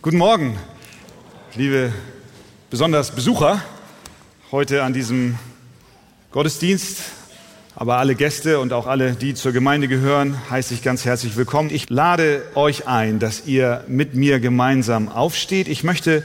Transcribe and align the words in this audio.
Guten 0.00 0.18
Morgen, 0.18 0.56
liebe 1.56 1.92
besonders 2.70 3.10
Besucher 3.10 3.60
heute 4.52 4.84
an 4.84 4.92
diesem 4.92 5.36
Gottesdienst. 6.30 7.00
Aber 7.74 7.96
alle 7.96 8.14
Gäste 8.14 8.60
und 8.60 8.72
auch 8.72 8.86
alle, 8.86 9.14
die 9.14 9.34
zur 9.34 9.50
Gemeinde 9.50 9.88
gehören, 9.88 10.38
heiße 10.50 10.72
ich 10.72 10.84
ganz 10.84 11.04
herzlich 11.04 11.34
willkommen. 11.34 11.70
Ich 11.70 11.90
lade 11.90 12.44
euch 12.54 12.86
ein, 12.86 13.18
dass 13.18 13.46
ihr 13.46 13.82
mit 13.88 14.14
mir 14.14 14.38
gemeinsam 14.38 15.08
aufsteht. 15.08 15.66
Ich 15.66 15.82
möchte 15.82 16.22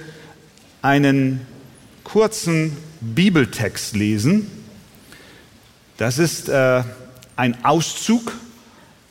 einen 0.84 1.42
kurzen 2.04 2.78
Bibeltext 3.02 3.96
lesen. 3.96 4.52
Das 5.98 6.20
ist 6.20 6.48
äh, 6.48 6.84
ein 7.36 7.66
Auszug 7.66 8.34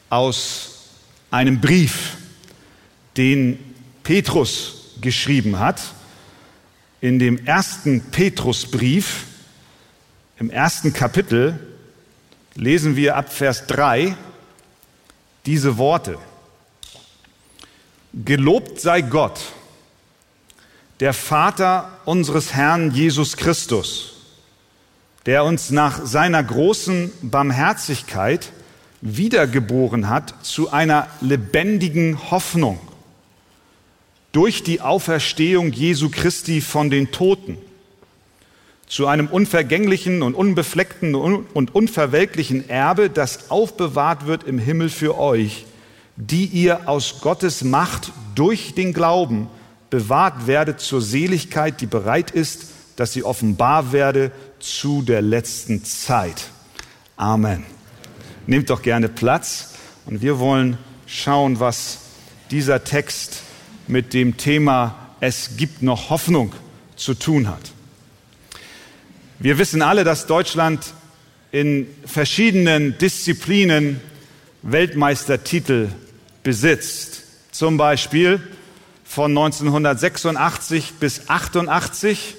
aus 0.08 0.86
einem 1.32 1.60
Brief, 1.60 2.16
den 3.16 3.71
Petrus 4.02 4.82
geschrieben 5.00 5.58
hat, 5.58 5.80
in 7.00 7.18
dem 7.18 7.44
ersten 7.44 8.00
Petrusbrief, 8.10 9.24
im 10.38 10.50
ersten 10.50 10.92
Kapitel, 10.92 11.58
lesen 12.54 12.96
wir 12.96 13.16
ab 13.16 13.32
Vers 13.32 13.66
3 13.66 14.16
diese 15.46 15.78
Worte. 15.78 16.18
Gelobt 18.12 18.80
sei 18.80 19.00
Gott, 19.00 19.40
der 21.00 21.12
Vater 21.12 21.98
unseres 22.04 22.52
Herrn 22.54 22.92
Jesus 22.92 23.36
Christus, 23.36 24.14
der 25.26 25.44
uns 25.44 25.70
nach 25.70 26.04
seiner 26.04 26.42
großen 26.42 27.10
Barmherzigkeit 27.22 28.52
wiedergeboren 29.00 30.08
hat 30.08 30.34
zu 30.42 30.70
einer 30.70 31.08
lebendigen 31.20 32.30
Hoffnung 32.30 32.78
durch 34.32 34.62
die 34.62 34.80
Auferstehung 34.80 35.72
Jesu 35.72 36.08
Christi 36.10 36.60
von 36.60 36.90
den 36.90 37.12
Toten 37.12 37.58
zu 38.86 39.06
einem 39.06 39.28
unvergänglichen 39.28 40.22
und 40.22 40.34
unbefleckten 40.34 41.14
und 41.14 41.74
unverwelklichen 41.74 42.68
Erbe, 42.68 43.08
das 43.08 43.50
aufbewahrt 43.50 44.26
wird 44.26 44.44
im 44.44 44.58
Himmel 44.58 44.90
für 44.90 45.18
euch, 45.18 45.64
die 46.16 46.44
ihr 46.44 46.88
aus 46.88 47.20
Gottes 47.20 47.64
Macht 47.64 48.12
durch 48.34 48.74
den 48.74 48.92
Glauben 48.92 49.48
bewahrt 49.88 50.46
werdet 50.46 50.80
zur 50.80 51.00
Seligkeit, 51.00 51.80
die 51.80 51.86
bereit 51.86 52.30
ist, 52.30 52.66
dass 52.96 53.12
sie 53.12 53.24
offenbar 53.24 53.92
werde 53.92 54.30
zu 54.58 55.02
der 55.02 55.22
letzten 55.22 55.84
Zeit. 55.84 56.50
Amen. 57.16 57.64
Nehmt 58.46 58.70
doch 58.70 58.82
gerne 58.82 59.08
Platz 59.08 59.74
und 60.06 60.20
wir 60.20 60.38
wollen 60.38 60.76
schauen, 61.06 61.60
was 61.60 61.98
dieser 62.50 62.84
Text 62.84 63.42
mit 63.88 64.14
dem 64.14 64.36
Thema 64.36 64.94
Es 65.20 65.56
gibt 65.56 65.82
noch 65.82 66.10
Hoffnung 66.10 66.52
zu 66.96 67.14
tun 67.14 67.48
hat. 67.48 67.72
Wir 69.38 69.58
wissen 69.58 69.82
alle, 69.82 70.04
dass 70.04 70.26
Deutschland 70.26 70.94
in 71.50 71.86
verschiedenen 72.06 72.96
Disziplinen 72.98 74.00
Weltmeistertitel 74.62 75.88
besitzt. 76.42 77.22
Zum 77.50 77.76
Beispiel 77.76 78.40
von 79.04 79.30
1986 79.32 80.94
bis 81.00 81.28
88 81.28 82.36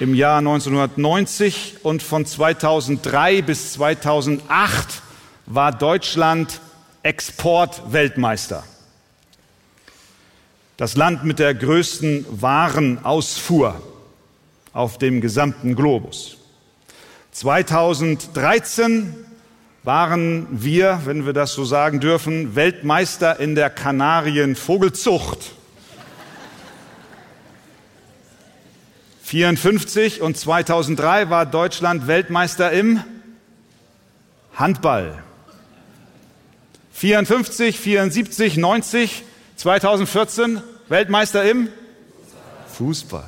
im 0.00 0.14
Jahr 0.14 0.38
1990 0.38 1.76
und 1.82 2.02
von 2.02 2.26
2003 2.26 3.42
bis 3.42 3.74
2008 3.74 5.02
war 5.46 5.70
Deutschland 5.70 6.60
Exportweltmeister 7.02 8.64
das 10.82 10.96
Land 10.96 11.22
mit 11.22 11.38
der 11.38 11.54
größten 11.54 12.26
Warenausfuhr 12.28 13.80
auf 14.72 14.98
dem 14.98 15.20
gesamten 15.20 15.76
Globus. 15.76 16.38
2013 17.30 19.14
waren 19.84 20.48
wir, 20.50 21.02
wenn 21.04 21.24
wir 21.24 21.34
das 21.34 21.52
so 21.52 21.64
sagen 21.64 22.00
dürfen, 22.00 22.56
Weltmeister 22.56 23.38
in 23.38 23.54
der 23.54 23.70
Kanarienvogelzucht. 23.70 25.52
54 29.22 30.20
und 30.20 30.36
2003 30.36 31.30
war 31.30 31.46
Deutschland 31.46 32.08
Weltmeister 32.08 32.72
im 32.72 33.04
Handball. 34.56 35.22
54, 36.90 37.78
74, 37.78 38.56
90, 38.56 39.22
2014 39.54 40.60
Weltmeister 40.92 41.42
im 41.50 41.70
Fußball. 42.66 43.24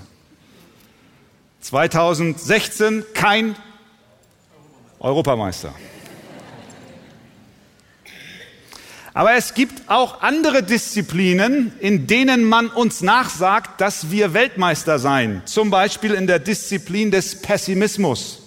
2016 1.62 3.06
kein 3.14 3.56
Europameister. 5.00 5.74
Aber 9.14 9.32
es 9.32 9.54
gibt 9.54 9.88
auch 9.88 10.20
andere 10.20 10.62
Disziplinen, 10.62 11.72
in 11.80 12.06
denen 12.06 12.44
man 12.44 12.66
uns 12.66 13.00
nachsagt, 13.00 13.80
dass 13.80 14.10
wir 14.10 14.34
Weltmeister 14.34 14.98
seien. 14.98 15.40
Zum 15.46 15.70
Beispiel 15.70 16.12
in 16.12 16.26
der 16.26 16.40
Disziplin 16.40 17.10
des 17.10 17.40
Pessimismus. 17.40 18.43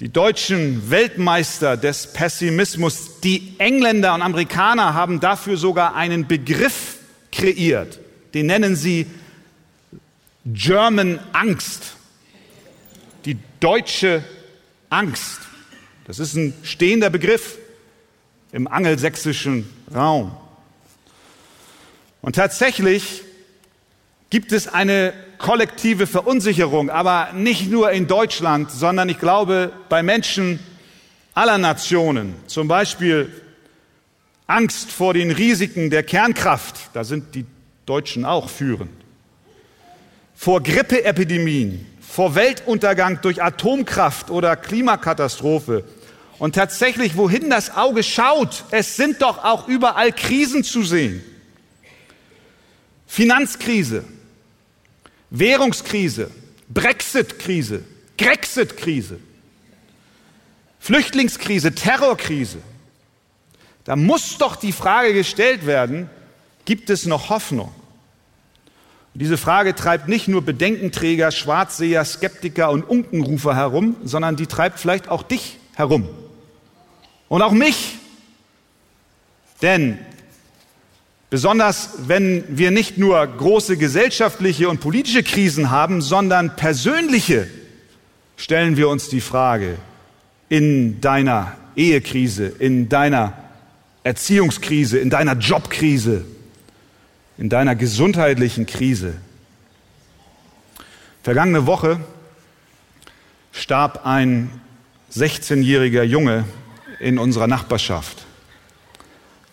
Die 0.00 0.08
deutschen 0.08 0.90
Weltmeister 0.90 1.76
des 1.76 2.12
Pessimismus, 2.12 3.20
die 3.20 3.54
Engländer 3.58 4.14
und 4.14 4.22
Amerikaner 4.22 4.94
haben 4.94 5.20
dafür 5.20 5.56
sogar 5.56 5.94
einen 5.94 6.26
Begriff 6.26 6.96
kreiert. 7.30 8.00
Den 8.34 8.46
nennen 8.46 8.74
sie 8.74 9.06
German 10.44 11.20
Angst. 11.32 11.94
Die 13.24 13.38
deutsche 13.60 14.24
Angst. 14.90 15.40
Das 16.06 16.18
ist 16.18 16.34
ein 16.34 16.54
stehender 16.62 17.10
Begriff 17.10 17.58
im 18.50 18.66
angelsächsischen 18.66 19.70
Raum. 19.94 20.36
Und 22.22 22.36
tatsächlich 22.36 23.22
gibt 24.32 24.52
es 24.52 24.66
eine 24.66 25.12
kollektive 25.36 26.06
Verunsicherung, 26.06 26.88
aber 26.88 27.34
nicht 27.34 27.70
nur 27.70 27.90
in 27.90 28.06
Deutschland, 28.06 28.70
sondern 28.70 29.10
ich 29.10 29.18
glaube 29.18 29.72
bei 29.90 30.02
Menschen 30.02 30.58
aller 31.34 31.58
Nationen. 31.58 32.34
Zum 32.46 32.66
Beispiel 32.66 33.30
Angst 34.46 34.90
vor 34.90 35.12
den 35.12 35.32
Risiken 35.32 35.90
der 35.90 36.02
Kernkraft, 36.02 36.76
da 36.94 37.04
sind 37.04 37.34
die 37.34 37.44
Deutschen 37.84 38.24
auch 38.24 38.48
führend. 38.48 38.90
Vor 40.34 40.62
Grippeepidemien, 40.62 41.84
vor 42.00 42.34
Weltuntergang 42.34 43.20
durch 43.20 43.42
Atomkraft 43.42 44.30
oder 44.30 44.56
Klimakatastrophe. 44.56 45.84
Und 46.38 46.54
tatsächlich, 46.54 47.18
wohin 47.18 47.50
das 47.50 47.76
Auge 47.76 48.02
schaut, 48.02 48.64
es 48.70 48.96
sind 48.96 49.20
doch 49.20 49.44
auch 49.44 49.68
überall 49.68 50.10
Krisen 50.10 50.64
zu 50.64 50.84
sehen. 50.84 51.22
Finanzkrise, 53.06 54.04
Währungskrise, 55.34 56.30
Brexit-Krise, 56.68 57.82
Grexit-Krise, 58.18 59.18
Flüchtlingskrise, 60.78 61.74
Terrorkrise. 61.74 62.58
Da 63.84 63.96
muss 63.96 64.36
doch 64.36 64.56
die 64.56 64.72
Frage 64.72 65.14
gestellt 65.14 65.64
werden, 65.64 66.10
gibt 66.66 66.90
es 66.90 67.06
noch 67.06 67.30
Hoffnung? 67.30 67.72
Und 69.14 69.20
diese 69.22 69.38
Frage 69.38 69.74
treibt 69.74 70.06
nicht 70.06 70.28
nur 70.28 70.42
Bedenkenträger, 70.42 71.30
Schwarzseher, 71.30 72.04
Skeptiker 72.04 72.70
und 72.70 72.82
Unkenrufer 72.82 73.56
herum, 73.56 73.96
sondern 74.04 74.36
die 74.36 74.46
treibt 74.46 74.78
vielleicht 74.78 75.08
auch 75.08 75.22
dich 75.22 75.56
herum. 75.74 76.10
Und 77.28 77.40
auch 77.40 77.52
mich. 77.52 77.96
Denn 79.62 79.98
Besonders 81.32 81.88
wenn 82.08 82.44
wir 82.58 82.70
nicht 82.70 82.98
nur 82.98 83.26
große 83.26 83.78
gesellschaftliche 83.78 84.68
und 84.68 84.80
politische 84.80 85.22
Krisen 85.22 85.70
haben, 85.70 86.02
sondern 86.02 86.56
persönliche, 86.56 87.48
stellen 88.36 88.76
wir 88.76 88.90
uns 88.90 89.08
die 89.08 89.22
Frage 89.22 89.78
in 90.50 91.00
deiner 91.00 91.56
Ehekrise, 91.74 92.48
in 92.58 92.90
deiner 92.90 93.32
Erziehungskrise, 94.04 94.98
in 94.98 95.08
deiner 95.08 95.32
Jobkrise, 95.32 96.26
in 97.38 97.48
deiner 97.48 97.76
gesundheitlichen 97.76 98.66
Krise. 98.66 99.14
Vergangene 101.22 101.64
Woche 101.64 101.98
starb 103.52 104.04
ein 104.04 104.50
16-jähriger 105.10 106.02
Junge 106.02 106.44
in 107.00 107.18
unserer 107.18 107.46
Nachbarschaft. 107.46 108.26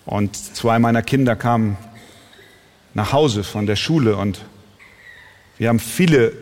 Und 0.09 0.35
zwei 0.35 0.79
meiner 0.79 1.03
Kinder 1.03 1.35
kamen 1.35 1.77
nach 2.95 3.13
Hause 3.13 3.43
von 3.43 3.67
der 3.67 3.75
Schule 3.75 4.15
und 4.15 4.43
wir 5.59 5.69
haben 5.69 5.77
viele 5.77 6.33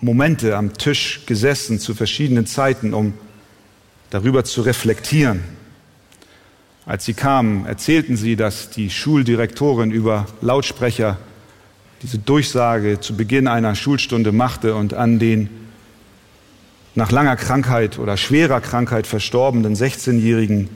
Momente 0.00 0.56
am 0.56 0.72
Tisch 0.72 1.20
gesessen 1.26 1.78
zu 1.78 1.94
verschiedenen 1.94 2.46
Zeiten, 2.46 2.94
um 2.94 3.12
darüber 4.08 4.42
zu 4.42 4.62
reflektieren. 4.62 5.42
Als 6.86 7.04
sie 7.04 7.12
kamen, 7.12 7.66
erzählten 7.66 8.16
sie, 8.16 8.36
dass 8.36 8.70
die 8.70 8.88
Schuldirektorin 8.88 9.90
über 9.90 10.24
Lautsprecher 10.40 11.18
diese 12.00 12.16
Durchsage 12.16 13.00
zu 13.00 13.14
Beginn 13.18 13.48
einer 13.48 13.74
Schulstunde 13.74 14.32
machte 14.32 14.74
und 14.76 14.94
an 14.94 15.18
den 15.18 15.50
nach 16.94 17.12
langer 17.12 17.36
Krankheit 17.36 17.98
oder 17.98 18.16
schwerer 18.16 18.62
Krankheit 18.62 19.06
verstorbenen 19.06 19.76
16-Jährigen 19.76 20.70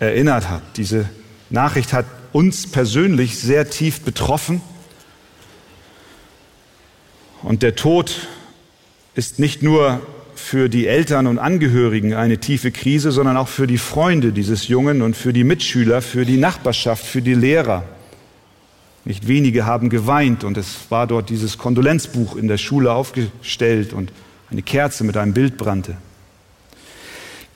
erinnert 0.00 0.48
hat. 0.48 0.62
Diese 0.76 1.08
Nachricht 1.50 1.92
hat 1.92 2.06
uns 2.32 2.66
persönlich 2.66 3.38
sehr 3.38 3.70
tief 3.70 4.00
betroffen. 4.00 4.60
Und 7.42 7.62
der 7.62 7.76
Tod 7.76 8.28
ist 9.14 9.38
nicht 9.38 9.62
nur 9.62 10.00
für 10.34 10.68
die 10.68 10.86
Eltern 10.86 11.26
und 11.26 11.38
Angehörigen 11.38 12.14
eine 12.14 12.38
tiefe 12.38 12.70
Krise, 12.70 13.12
sondern 13.12 13.36
auch 13.36 13.48
für 13.48 13.66
die 13.66 13.78
Freunde 13.78 14.32
dieses 14.32 14.68
Jungen 14.68 15.02
und 15.02 15.16
für 15.16 15.32
die 15.32 15.44
Mitschüler, 15.44 16.02
für 16.02 16.24
die 16.24 16.38
Nachbarschaft, 16.38 17.04
für 17.04 17.22
die 17.22 17.34
Lehrer. 17.34 17.84
Nicht 19.04 19.28
wenige 19.28 19.66
haben 19.66 19.90
geweint 19.90 20.44
und 20.44 20.56
es 20.56 20.76
war 20.88 21.06
dort 21.06 21.30
dieses 21.30 21.58
Kondolenzbuch 21.58 22.36
in 22.36 22.48
der 22.48 22.58
Schule 22.58 22.92
aufgestellt 22.92 23.92
und 23.92 24.12
eine 24.50 24.62
Kerze 24.62 25.04
mit 25.04 25.16
einem 25.16 25.34
Bild 25.34 25.56
brannte. 25.56 25.96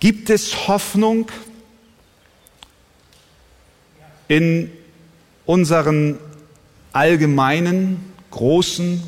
Gibt 0.01 0.31
es 0.31 0.69
Hoffnung 0.69 1.29
in 4.29 4.71
unseren 5.47 6.19
allgemeinen, 6.93 8.13
großen, 8.31 9.03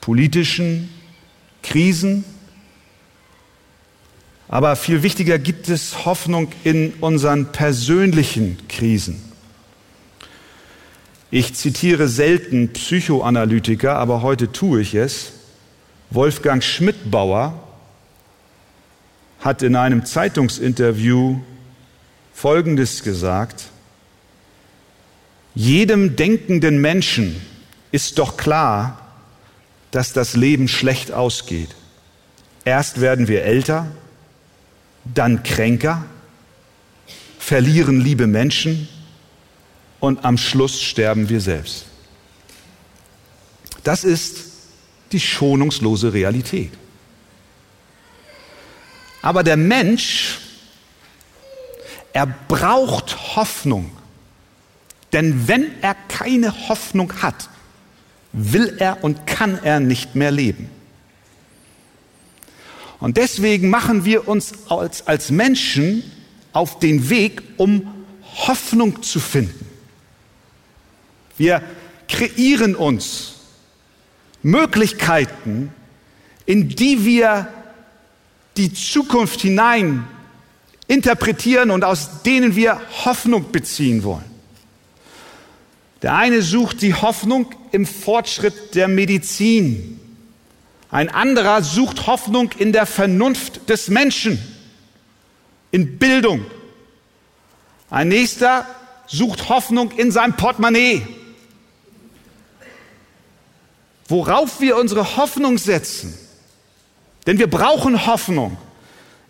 politischen 0.00 0.88
Krisen? 1.62 2.24
Aber 4.48 4.76
viel 4.76 5.02
wichtiger 5.02 5.38
gibt 5.38 5.68
es 5.68 6.04
Hoffnung 6.04 6.48
in 6.64 6.92
unseren 7.00 7.52
persönlichen 7.52 8.58
Krisen. 8.68 9.22
Ich 11.30 11.54
zitiere 11.54 12.06
selten 12.06 12.72
Psychoanalytiker, 12.72 13.96
aber 13.96 14.22
heute 14.22 14.52
tue 14.52 14.80
ich 14.80 14.94
es. 14.94 15.32
Wolfgang 16.10 16.62
Schmidtbauer 16.62 17.60
hat 19.40 19.62
in 19.62 19.74
einem 19.74 20.04
Zeitungsinterview 20.04 21.40
Folgendes 22.32 23.02
gesagt. 23.02 23.70
Jedem 25.54 26.16
denkenden 26.16 26.80
Menschen 26.80 27.40
ist 27.92 28.18
doch 28.18 28.36
klar, 28.36 29.00
dass 29.92 30.12
das 30.12 30.34
Leben 30.34 30.66
schlecht 30.66 31.12
ausgeht. 31.12 31.74
Erst 32.64 33.00
werden 33.00 33.28
wir 33.28 33.44
älter, 33.44 33.86
dann 35.04 35.42
kränker, 35.42 36.04
verlieren 37.38 38.00
liebe 38.00 38.26
Menschen 38.26 38.88
und 40.00 40.24
am 40.24 40.38
Schluss 40.38 40.82
sterben 40.82 41.28
wir 41.28 41.40
selbst. 41.40 41.86
Das 43.84 44.02
ist 44.02 44.46
die 45.12 45.20
schonungslose 45.20 46.12
Realität. 46.12 46.72
Aber 49.22 49.42
der 49.42 49.56
Mensch, 49.56 50.40
er 52.12 52.26
braucht 52.26 53.36
Hoffnung. 53.36 53.90
Denn 55.14 55.46
wenn 55.46 55.70
er 55.80 55.94
keine 56.08 56.68
Hoffnung 56.68 57.22
hat, 57.22 57.48
will 58.32 58.74
er 58.78 59.04
und 59.04 59.28
kann 59.28 59.60
er 59.62 59.78
nicht 59.78 60.16
mehr 60.16 60.32
leben. 60.32 60.68
Und 62.98 63.16
deswegen 63.16 63.70
machen 63.70 64.04
wir 64.04 64.26
uns 64.26 64.52
als, 64.68 65.06
als 65.06 65.30
Menschen 65.30 66.02
auf 66.52 66.80
den 66.80 67.10
Weg, 67.10 67.42
um 67.58 67.86
Hoffnung 68.48 69.04
zu 69.04 69.20
finden. 69.20 69.66
Wir 71.36 71.62
kreieren 72.08 72.74
uns 72.74 73.34
Möglichkeiten, 74.42 75.72
in 76.44 76.68
die 76.68 77.04
wir 77.04 77.48
die 78.56 78.72
Zukunft 78.74 79.42
hinein 79.42 80.08
interpretieren 80.88 81.70
und 81.70 81.84
aus 81.84 82.22
denen 82.24 82.56
wir 82.56 82.80
Hoffnung 83.04 83.52
beziehen 83.52 84.02
wollen. 84.02 84.33
Der 86.04 86.14
eine 86.14 86.42
sucht 86.42 86.82
die 86.82 86.92
Hoffnung 86.92 87.46
im 87.72 87.86
Fortschritt 87.86 88.74
der 88.74 88.88
Medizin. 88.88 89.98
Ein 90.90 91.08
anderer 91.08 91.62
sucht 91.62 92.06
Hoffnung 92.06 92.50
in 92.58 92.74
der 92.74 92.84
Vernunft 92.84 93.70
des 93.70 93.88
Menschen, 93.88 94.38
in 95.70 95.98
Bildung. 95.98 96.44
Ein 97.88 98.08
nächster 98.08 98.66
sucht 99.06 99.48
Hoffnung 99.48 99.92
in 99.92 100.12
seinem 100.12 100.36
Portemonnaie. 100.36 101.06
Worauf 104.06 104.60
wir 104.60 104.76
unsere 104.76 105.16
Hoffnung 105.16 105.56
setzen, 105.56 106.12
denn 107.26 107.38
wir 107.38 107.48
brauchen 107.48 108.04
Hoffnung, 108.04 108.58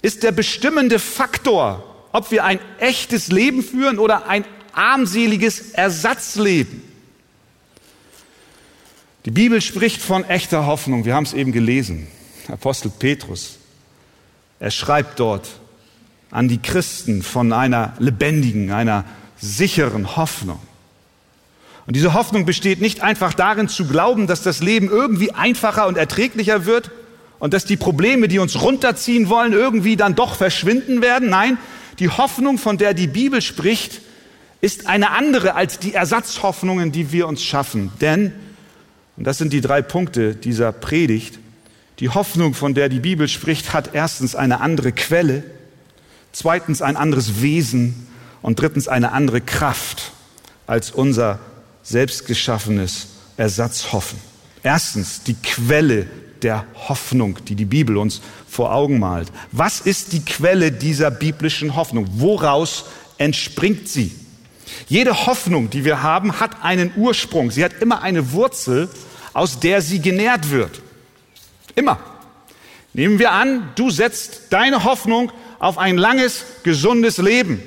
ist 0.03 0.25
der 0.25 0.32
bestimmende 0.32 0.99
Faktor, 0.99 2.09
ob 2.11 2.32
wir 2.32 2.43
ein 2.43 2.59
echtes 2.81 3.29
Leben 3.29 3.62
führen 3.62 4.00
oder 4.00 4.26
ein 4.26 4.44
armseliges 4.76 5.73
Ersatzleben. 5.73 6.82
Die 9.25 9.31
Bibel 9.31 9.61
spricht 9.61 10.03
von 10.03 10.25
echter 10.25 10.67
Hoffnung. 10.67 11.05
Wir 11.05 11.15
haben 11.15 11.25
es 11.25 11.32
eben 11.32 11.53
gelesen. 11.53 12.06
Apostel 12.49 12.91
Petrus. 12.91 13.56
Er 14.61 14.71
schreibt 14.71 15.19
dort 15.19 15.49
an 16.31 16.49
die 16.49 16.59
Christen 16.59 17.23
von 17.23 17.53
einer 17.53 17.94
lebendigen, 17.99 18.71
einer 18.71 19.05
sicheren 19.37 20.17
Hoffnung. 20.17 20.61
Und 21.87 21.97
diese 21.97 22.15
Hoffnung 22.15 22.44
besteht 22.47 22.81
nicht 22.81 23.03
einfach 23.03 23.35
darin 23.35 23.69
zu 23.69 23.87
glauben, 23.87 24.26
dass 24.26 24.43
das 24.43 24.61
Leben 24.61 24.88
irgendwie 24.88 25.32
einfacher 25.32 25.87
und 25.87 25.97
erträglicher 25.97 26.65
wird 26.67 26.91
und 27.38 27.53
dass 27.53 27.67
die 27.67 27.76
Probleme, 27.76 28.26
die 28.29 28.38
uns 28.38 28.61
runterziehen 28.61 29.29
wollen, 29.29 29.53
irgendwie 29.53 29.97
dann 29.97 30.15
doch 30.15 30.35
verschwinden 30.35 31.03
werden. 31.03 31.29
Nein, 31.29 31.59
die 31.99 32.09
Hoffnung, 32.09 32.59
von 32.59 32.79
der 32.79 32.94
die 32.94 33.06
Bibel 33.06 33.43
spricht, 33.43 34.00
ist 34.64 34.87
eine 34.87 35.11
andere 35.11 35.55
als 35.55 35.78
die 35.78 35.93
Ersatzhoffnungen, 35.93 36.90
die 36.90 37.12
wir 37.12 37.28
uns 37.28 37.43
schaffen. 37.43 37.93
Denn 38.00 38.32
und 39.16 39.25
das 39.25 39.38
sind 39.38 39.52
die 39.52 39.61
drei 39.61 39.82
Punkte 39.82 40.34
dieser 40.34 40.72
Predigt. 40.72 41.38
Die 42.00 42.08
Hoffnung, 42.08 42.55
von 42.55 42.75
der 42.75 42.88
die 42.88 43.00
Bibel 43.00 43.28
spricht, 43.28 43.72
hat 43.72 43.90
erstens 43.94 44.34
eine 44.34 44.61
andere 44.61 44.93
Quelle, 44.93 45.44
zweitens 46.32 46.82
ein 46.82 46.96
anderes 46.96 47.40
Wesen 47.40 48.08
und 48.43 48.61
drittens 48.61 48.88
eine 48.88 49.12
andere 49.12 49.40
Kraft 49.40 50.12
als 50.66 50.90
unser 50.90 51.38
selbstgeschaffenes 51.82 53.08
Ersatzhoffen. 53.37 54.18
Erstens 54.62 55.23
die 55.23 55.35
Quelle 55.35 56.06
der 56.42 56.64
Hoffnung, 56.88 57.38
die 57.44 57.54
die 57.54 57.64
Bibel 57.66 57.97
uns 57.97 58.21
vor 58.49 58.75
Augen 58.75 58.99
malt. 58.99 59.30
Was 59.52 59.80
ist 59.80 60.12
die 60.12 60.25
Quelle 60.25 60.73
dieser 60.73 61.11
biblischen 61.11 61.76
Hoffnung? 61.76 62.06
Woraus 62.14 62.87
entspringt 63.18 63.88
sie? 63.88 64.24
Jede 64.88 65.26
Hoffnung, 65.26 65.71
die 65.71 65.85
wir 65.85 66.02
haben, 66.02 66.40
hat 66.40 66.62
einen 66.62 66.92
Ursprung. 66.97 67.50
Sie 67.50 67.64
hat 67.64 67.75
immer 67.80 68.02
eine 68.02 68.33
Wurzel, 68.33 68.88
aus 69.33 69.61
der 69.61 69.83
sie 69.83 70.00
genährt 70.00 70.50
wird. 70.50 70.80
Immer. 71.75 71.99
Nehmen 72.92 73.18
wir 73.18 73.33
an, 73.33 73.71
du 73.75 73.90
setzt 73.90 74.52
deine 74.52 74.85
Hoffnung 74.85 75.33
auf 75.59 75.78
ein 75.78 75.99
langes, 75.99 76.44
gesundes 76.62 77.18
Leben. 77.18 77.62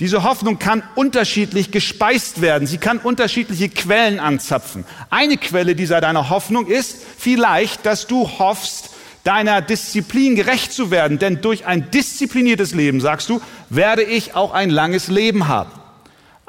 Diese 0.00 0.24
Hoffnung 0.24 0.58
kann 0.58 0.82
unterschiedlich 0.94 1.70
gespeist 1.70 2.40
werden. 2.40 2.66
Sie 2.66 2.78
kann 2.78 2.98
unterschiedliche 2.98 3.68
Quellen 3.68 4.18
anzapfen. 4.18 4.84
Eine 5.10 5.36
Quelle 5.36 5.74
dieser 5.74 6.00
deiner 6.00 6.28
Hoffnung 6.28 6.66
ist 6.66 6.98
vielleicht, 7.18 7.86
dass 7.86 8.06
du 8.06 8.28
hoffst, 8.38 8.90
deiner 9.24 9.62
Disziplin 9.62 10.34
gerecht 10.34 10.72
zu 10.72 10.90
werden. 10.90 11.18
Denn 11.18 11.40
durch 11.40 11.66
ein 11.66 11.90
diszipliniertes 11.90 12.74
Leben, 12.74 13.00
sagst 13.00 13.28
du, 13.28 13.40
werde 13.70 14.02
ich 14.02 14.34
auch 14.34 14.52
ein 14.52 14.70
langes 14.70 15.08
Leben 15.08 15.48
haben. 15.48 15.70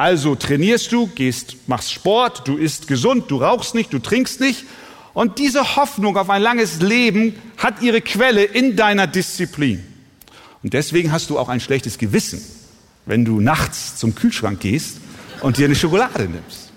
Also 0.04 0.36
trainierst 0.36 0.92
du, 0.92 1.08
gehst, 1.08 1.56
machst 1.66 1.94
Sport, 1.94 2.46
du 2.46 2.58
isst 2.58 2.90
gesund, 2.90 3.32
du 3.32 3.38
rauchst 3.38 3.74
nicht, 3.74 3.94
du 3.94 4.00
trinkst 4.00 4.42
nicht. 4.42 4.66
Und 5.14 5.40
diese 5.40 5.78
Hoffnung 5.78 6.18
auf 6.18 6.30
ein 6.30 6.42
langes 6.42 6.82
Leben 6.82 7.38
hat 7.56 7.82
ihre 7.82 8.02
Quelle 8.02 8.44
in 8.44 8.76
deiner 8.76 9.08
Disziplin. 9.08 9.82
Und 10.62 10.74
deswegen 10.74 11.14
hast 11.14 11.30
du 11.30 11.40
auch 11.40 11.48
ein 11.48 11.62
schlechtes 11.62 11.98
Gewissen, 11.98 12.44
wenn 13.06 13.24
du 13.24 13.40
nachts 13.40 13.96
zum 13.96 14.14
Kühlschrank 14.14 14.60
gehst 14.60 14.98
und 15.40 15.56
dir 15.56 15.68
eine 15.68 15.76
Schokolade 15.76 16.24
nimmst. 16.24 16.74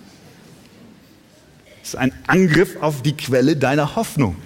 Das 1.81 1.89
ist 1.89 1.97
ein 1.97 2.13
Angriff 2.29 2.81
auf 2.81 3.03
die 3.03 3.17
Quelle 3.17 3.57
deiner 3.57 3.97
Hoffnung. 3.97 4.37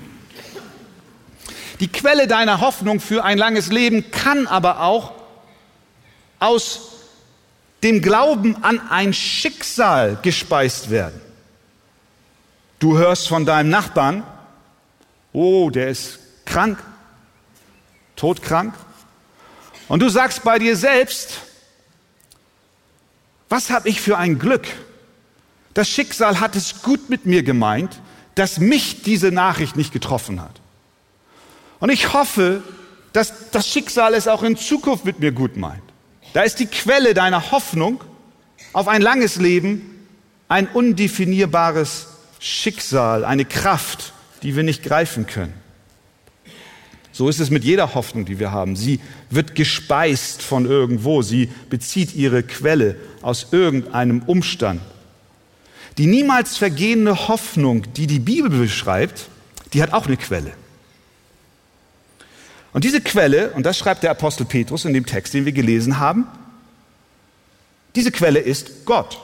Die 1.81 1.89
Quelle 1.89 2.27
deiner 2.27 2.63
Hoffnung 2.63 2.99
für 2.99 3.25
ein 3.25 3.37
langes 3.37 3.71
Leben 3.71 4.11
kann 4.11 4.47
aber 4.47 4.81
auch 4.81 5.13
aus 6.39 6.90
dem 7.83 8.03
Glauben 8.03 8.63
an 8.63 8.81
ein 8.91 9.13
Schicksal 9.13 10.19
gespeist 10.23 10.91
werden. 10.91 11.21
Du 12.79 12.99
hörst 12.99 13.29
von 13.29 13.47
deinem 13.47 13.71
Nachbarn, 13.71 14.23
oh, 15.33 15.71
der 15.71 15.89
ist 15.89 16.19
krank, 16.45 16.83
todkrank. 18.17 18.75
Und 19.89 20.01
du 20.01 20.09
sagst 20.09 20.45
bei 20.45 20.59
dir 20.59 20.77
selbst, 20.77 21.41
Was 23.51 23.69
habe 23.71 23.89
ich 23.89 24.01
für 24.01 24.17
ein 24.17 24.39
Glück? 24.39 24.67
Das 25.75 25.89
Schicksal 25.89 26.41
hat 26.41 26.57
es 26.57 26.83
gut 26.83 27.11
mit 27.11 27.27
mir 27.27 27.43
gemeint, 27.43 28.01
dass 28.37 28.59
mich 28.59 29.03
diese 29.03 29.33
Nachricht 29.33 29.77
nicht 29.77 29.93
getroffen 29.93 30.41
hat. 30.41 30.61
Und 31.81 31.91
ich 31.91 32.13
hoffe, 32.13 32.63
dass 33.13 33.51
das 33.51 33.67
Schicksal 33.67 34.15
es 34.15 34.29
auch 34.29 34.45
in 34.45 34.57
Zukunft 34.57 35.05
mit 35.05 35.19
mir 35.19 35.33
gut 35.33 35.57
meint. 35.57 35.83
Da 36.33 36.43
ist 36.43 36.61
die 36.61 36.67
Quelle 36.67 37.15
deiner 37.15 37.51
Hoffnung 37.51 38.03
auf 38.73 38.89
ein 38.89 39.03
langes 39.03 39.37
Leben 39.37 40.07
ein 40.49 40.69
undefinierbares 40.69 42.09
Schicksal, 42.39 43.25
eine 43.25 43.45
Kraft, 43.45 44.13
die 44.43 44.57
wir 44.57 44.63
nicht 44.63 44.83
greifen 44.83 45.27
können. 45.27 45.55
So 47.13 47.29
ist 47.29 47.41
es 47.41 47.51
mit 47.51 47.65
jeder 47.65 47.95
Hoffnung, 47.95 48.25
die 48.25 48.39
wir 48.39 48.53
haben. 48.53 48.77
Sie 48.77 49.01
wird 49.29 49.55
gespeist 49.55 50.43
von 50.43 50.65
irgendwo. 50.65 51.23
Sie 51.23 51.51
bezieht 51.69 52.15
ihre 52.15 52.43
Quelle 52.43 52.97
aus 53.21 53.49
irgendeinem 53.51 54.23
Umstand. 54.23 54.81
Die 55.99 56.07
niemals 56.07 56.57
vergehende 56.57 57.29
Hoffnung, 57.29 57.93
die 57.95 58.07
die 58.07 58.21
Bibel 58.21 58.51
beschreibt, 58.51 59.29
die 59.73 59.83
hat 59.83 59.93
auch 59.93 60.07
eine 60.07 60.17
Quelle. 60.17 60.53
Und 62.73 62.85
diese 62.85 63.01
Quelle, 63.01 63.51
und 63.51 63.65
das 63.67 63.79
schreibt 63.79 64.03
der 64.03 64.11
Apostel 64.11 64.45
Petrus 64.45 64.85
in 64.85 64.95
dem 64.95 65.07
Text, 65.07 65.35
den 65.35 65.45
wir 65.45 65.53
gelesen 65.53 65.99
haben, 65.99 66.27
diese 67.97 68.13
Quelle 68.13 68.39
ist 68.39 68.85
Gott. 68.85 69.21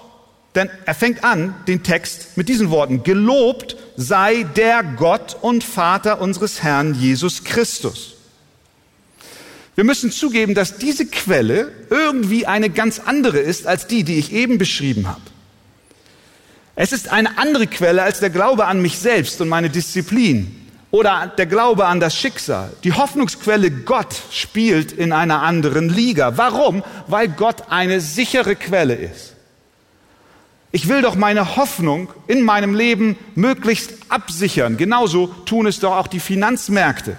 Denn 0.57 0.71
er 0.87 0.95
fängt 0.95 1.23
an, 1.23 1.55
den 1.69 1.83
Text 1.83 2.37
mit 2.37 2.49
diesen 2.49 2.71
Worten, 2.71 3.03
gelobt 3.03 3.77
sei 3.97 4.43
der 4.43 4.83
Gott 4.83 5.37
und 5.41 5.63
Vater 5.63 6.21
unseres 6.21 6.63
Herrn 6.63 6.95
Jesus 6.95 7.45
Christus. 7.45 8.15
Wir 9.75 9.85
müssen 9.85 10.11
zugeben, 10.11 10.55
dass 10.55 10.79
diese 10.79 11.07
Quelle 11.07 11.71
irgendwie 11.91 12.47
eine 12.47 12.71
ganz 12.71 12.99
andere 12.99 13.39
ist 13.39 13.67
als 13.67 13.87
die, 13.87 14.03
die 14.03 14.19
ich 14.19 14.33
eben 14.33 14.57
beschrieben 14.57 15.07
habe. 15.07 15.21
Es 16.75 16.93
ist 16.93 17.11
eine 17.11 17.37
andere 17.39 17.67
Quelle 17.67 18.03
als 18.03 18.21
der 18.21 18.31
Glaube 18.31 18.67
an 18.67 18.81
mich 18.81 18.99
selbst 18.99 19.41
und 19.41 19.49
meine 19.49 19.69
Disziplin 19.69 20.66
oder 20.91 21.33
der 21.37 21.47
Glaube 21.47 21.87
an 21.87 22.01
das 22.01 22.17
Schicksal. 22.17 22.73
Die 22.85 22.93
Hoffnungsquelle 22.93 23.71
Gott 23.71 24.15
spielt 24.31 24.93
in 24.93 25.13
einer 25.13 25.43
anderen 25.43 25.89
Liga. 25.89 26.37
Warum? 26.37 26.83
Weil 27.07 27.29
Gott 27.29 27.65
eine 27.71 28.01
sichere 28.01 28.57
Quelle 28.57 28.95
ist. 28.95 29.35
Ich 30.73 30.89
will 30.89 31.03
doch 31.03 31.15
meine 31.15 31.57
Hoffnung 31.57 32.09
in 32.27 32.43
meinem 32.43 32.75
Leben 32.75 33.17
möglichst 33.35 33.95
absichern. 34.09 34.77
Genauso 34.77 35.29
tun 35.29 35.67
es 35.67 35.81
doch 35.81 35.97
auch 35.97 36.07
die 36.07 36.21
Finanzmärkte. 36.21 37.17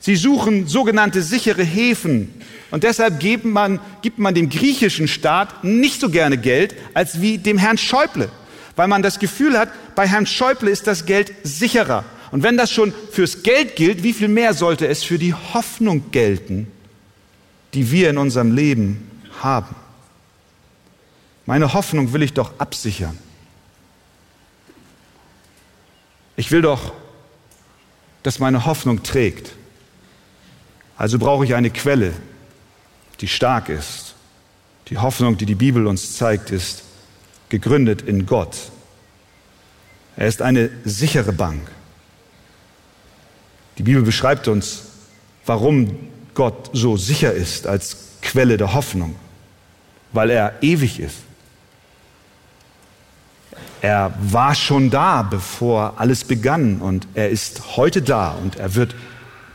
Sie 0.00 0.16
suchen 0.16 0.66
sogenannte 0.66 1.22
sichere 1.22 1.62
Häfen. 1.62 2.32
Und 2.70 2.84
deshalb 2.84 3.20
gibt 3.20 3.44
man, 3.44 3.80
gibt 4.02 4.18
man 4.18 4.34
dem 4.34 4.48
griechischen 4.48 5.08
Staat 5.08 5.64
nicht 5.64 6.00
so 6.00 6.10
gerne 6.10 6.38
Geld 6.38 6.74
als 6.94 7.20
wie 7.20 7.38
dem 7.38 7.58
Herrn 7.58 7.78
Schäuble. 7.78 8.28
Weil 8.74 8.88
man 8.88 9.02
das 9.02 9.18
Gefühl 9.18 9.58
hat, 9.58 9.68
bei 9.94 10.06
Herrn 10.06 10.26
Schäuble 10.26 10.70
ist 10.70 10.86
das 10.86 11.06
Geld 11.06 11.32
sicherer. 11.42 12.04
Und 12.30 12.42
wenn 12.42 12.56
das 12.56 12.70
schon 12.70 12.92
fürs 13.10 13.42
Geld 13.42 13.76
gilt, 13.76 14.02
wie 14.02 14.12
viel 14.12 14.28
mehr 14.28 14.54
sollte 14.54 14.86
es 14.86 15.04
für 15.04 15.18
die 15.18 15.34
Hoffnung 15.34 16.10
gelten, 16.10 16.70
die 17.74 17.90
wir 17.90 18.10
in 18.10 18.18
unserem 18.18 18.54
Leben 18.54 19.10
haben? 19.40 19.74
Meine 21.44 21.72
Hoffnung 21.72 22.12
will 22.12 22.22
ich 22.22 22.32
doch 22.32 22.58
absichern. 22.58 23.16
Ich 26.36 26.50
will 26.50 26.62
doch, 26.62 26.92
dass 28.22 28.40
meine 28.40 28.66
Hoffnung 28.66 29.02
trägt. 29.02 29.52
Also 30.96 31.18
brauche 31.18 31.44
ich 31.44 31.54
eine 31.54 31.70
Quelle, 31.70 32.12
die 33.20 33.28
stark 33.28 33.68
ist. 33.68 34.14
Die 34.88 34.98
Hoffnung, 34.98 35.36
die 35.36 35.46
die 35.46 35.54
Bibel 35.54 35.86
uns 35.86 36.16
zeigt, 36.16 36.50
ist 36.50 36.82
gegründet 37.48 38.02
in 38.02 38.26
Gott. 38.26 38.56
Er 40.16 40.26
ist 40.26 40.42
eine 40.42 40.70
sichere 40.84 41.32
Bank. 41.32 41.70
Die 43.78 43.82
Bibel 43.82 44.02
beschreibt 44.02 44.48
uns, 44.48 44.82
warum 45.44 45.96
Gott 46.34 46.70
so 46.72 46.96
sicher 46.96 47.32
ist 47.32 47.66
als 47.66 47.96
Quelle 48.22 48.56
der 48.56 48.74
Hoffnung, 48.74 49.14
weil 50.12 50.30
er 50.30 50.54
ewig 50.62 50.98
ist. 50.98 51.18
Er 53.82 54.12
war 54.20 54.54
schon 54.54 54.90
da, 54.90 55.22
bevor 55.22 55.94
alles 55.98 56.24
begann 56.24 56.80
und 56.80 57.06
er 57.14 57.30
ist 57.30 57.76
heute 57.76 58.02
da 58.02 58.32
und 58.32 58.56
er 58.56 58.74
wird 58.74 58.94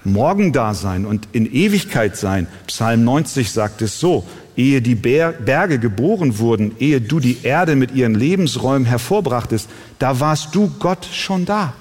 morgen 0.03 0.53
da 0.53 0.73
sein 0.73 1.05
und 1.05 1.27
in 1.31 1.51
Ewigkeit 1.51 2.15
sein. 2.15 2.47
Psalm 2.67 3.03
90 3.03 3.51
sagt 3.51 3.81
es 3.81 3.99
so, 3.99 4.25
ehe 4.55 4.81
die 4.81 4.95
Berge 4.95 5.79
geboren 5.79 6.37
wurden, 6.37 6.75
ehe 6.79 7.01
du 7.01 7.19
die 7.19 7.39
Erde 7.43 7.75
mit 7.75 7.91
ihren 7.91 8.15
Lebensräumen 8.15 8.85
hervorbrachtest, 8.85 9.69
da 9.99 10.19
warst 10.19 10.55
du 10.55 10.71
Gott 10.79 11.05
schon 11.11 11.45
da. 11.45 11.73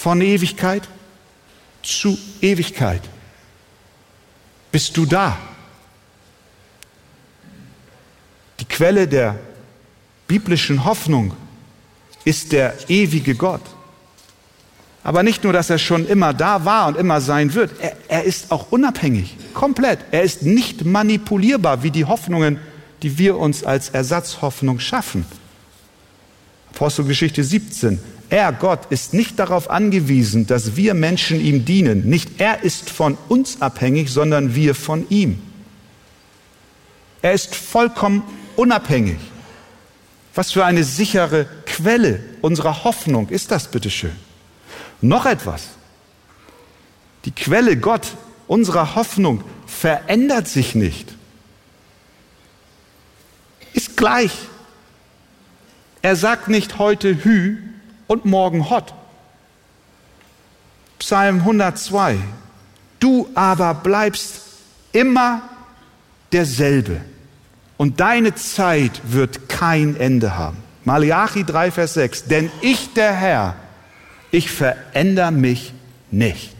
Von 0.00 0.20
Ewigkeit 0.20 0.86
zu 1.82 2.16
Ewigkeit 2.40 3.02
bist 4.70 4.96
du 4.96 5.04
da. 5.06 5.36
Die 8.60 8.64
Quelle 8.64 9.08
der 9.08 9.34
biblischen 10.28 10.84
Hoffnung 10.84 11.34
ist 12.24 12.52
der 12.52 12.76
ewige 12.88 13.34
Gott. 13.34 13.62
Aber 15.02 15.24
nicht 15.24 15.42
nur, 15.42 15.52
dass 15.52 15.68
er 15.68 15.78
schon 15.78 16.06
immer 16.06 16.32
da 16.32 16.64
war 16.64 16.86
und 16.86 16.96
immer 16.96 17.20
sein 17.20 17.52
wird, 17.54 17.72
er, 17.80 17.96
er, 18.06 18.22
ist 18.22 18.52
auch 18.52 18.70
unabhängig, 18.70 19.36
komplett. 19.52 19.98
Er 20.12 20.22
ist 20.22 20.42
nicht 20.42 20.84
manipulierbar 20.84 21.82
wie 21.82 21.90
die 21.90 22.04
Hoffnungen, 22.04 22.60
die 23.02 23.18
wir 23.18 23.36
uns 23.36 23.64
als 23.64 23.88
Ersatzhoffnung 23.88 24.78
schaffen. 24.78 25.26
Apostelgeschichte 26.70 27.42
17. 27.42 27.98
Er, 28.30 28.52
Gott, 28.52 28.86
ist 28.90 29.14
nicht 29.14 29.38
darauf 29.38 29.70
angewiesen, 29.70 30.46
dass 30.46 30.76
wir 30.76 30.94
Menschen 30.94 31.40
ihm 31.40 31.64
dienen. 31.64 32.06
Nicht 32.06 32.40
er 32.40 32.62
ist 32.62 32.90
von 32.90 33.16
uns 33.28 33.62
abhängig, 33.62 34.10
sondern 34.10 34.54
wir 34.54 34.74
von 34.74 35.08
ihm. 35.08 35.40
Er 37.22 37.32
ist 37.32 37.54
vollkommen 37.54 38.22
unabhängig. 38.56 39.18
Was 40.34 40.52
für 40.52 40.64
eine 40.64 40.84
sichere 40.84 41.46
Quelle 41.64 42.20
unserer 42.42 42.84
Hoffnung 42.84 43.28
ist 43.28 43.50
das, 43.50 43.68
bitteschön. 43.68 44.14
Noch 45.00 45.24
etwas. 45.26 45.68
Die 47.24 47.30
Quelle 47.32 47.76
Gott 47.76 48.14
unserer 48.46 48.94
Hoffnung 48.94 49.42
verändert 49.66 50.48
sich 50.48 50.74
nicht. 50.74 51.14
Ist 53.72 53.96
gleich. 53.96 54.32
Er 56.02 56.14
sagt 56.14 56.48
nicht 56.48 56.78
heute 56.78 57.24
Hü 57.24 57.67
und 58.08 58.24
morgen 58.24 58.68
Hot. 58.68 58.92
Psalm 60.98 61.38
102. 61.40 62.16
Du 62.98 63.28
aber 63.34 63.74
bleibst 63.74 64.40
immer 64.90 65.42
derselbe 66.32 67.00
und 67.76 68.00
deine 68.00 68.34
Zeit 68.34 69.00
wird 69.04 69.48
kein 69.48 69.94
Ende 69.94 70.36
haben. 70.36 70.56
Malachi 70.84 71.44
3, 71.44 71.70
Vers 71.70 71.94
6. 71.94 72.24
Denn 72.24 72.50
ich, 72.60 72.92
der 72.94 73.14
Herr, 73.14 73.54
ich 74.32 74.50
verändere 74.50 75.30
mich 75.30 75.72
nicht. 76.10 76.56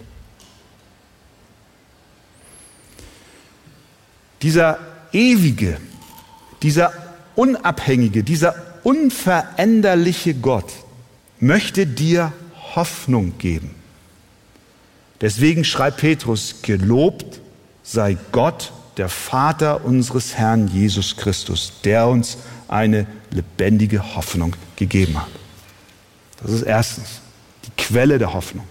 Dieser 4.42 4.78
ewige, 5.12 5.78
dieser 6.62 6.92
unabhängige, 7.34 8.22
dieser 8.22 8.54
unveränderliche 8.84 10.34
Gott 10.34 10.72
möchte 11.40 11.86
dir 11.86 12.32
Hoffnung 12.74 13.38
geben. 13.38 13.74
Deswegen 15.20 15.64
schreibt 15.64 15.98
Petrus, 15.98 16.56
gelobt 16.62 17.40
sei 17.82 18.16
Gott, 18.32 18.72
der 18.96 19.08
Vater 19.08 19.84
unseres 19.84 20.34
Herrn 20.34 20.68
Jesus 20.68 21.16
Christus, 21.16 21.72
der 21.84 22.08
uns 22.08 22.38
eine 22.66 23.06
lebendige 23.30 24.16
Hoffnung 24.16 24.54
gegeben 24.76 25.20
hat. 25.20 25.28
Das 26.42 26.52
ist 26.52 26.62
erstens. 26.62 27.20
Die 27.64 27.82
Quelle 27.82 28.18
der 28.18 28.32
Hoffnung 28.32 28.64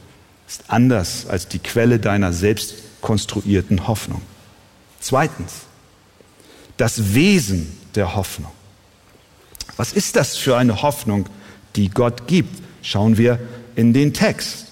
ist 0.48 0.64
anders 0.68 1.28
als 1.28 1.48
die 1.48 1.60
Quelle 1.60 2.00
deiner 2.00 2.34
selbst 2.34 2.76
konstruierten 3.02 3.88
Hoffnung. 3.88 4.22
Zweitens, 5.00 5.54
das 6.78 7.14
Wesen 7.14 7.78
der 7.96 8.16
Hoffnung. 8.16 8.52
Was 9.76 9.94
ist 9.94 10.16
das 10.16 10.38
für 10.38 10.58
eine 10.58 10.82
Hoffnung, 10.82 11.28
die 11.78 11.90
Gott 11.90 12.28
gibt? 12.28 12.62
Schauen 12.82 13.18
wir 13.18 13.40
in 13.76 13.94
den 13.94 14.14
Text. 14.14 14.68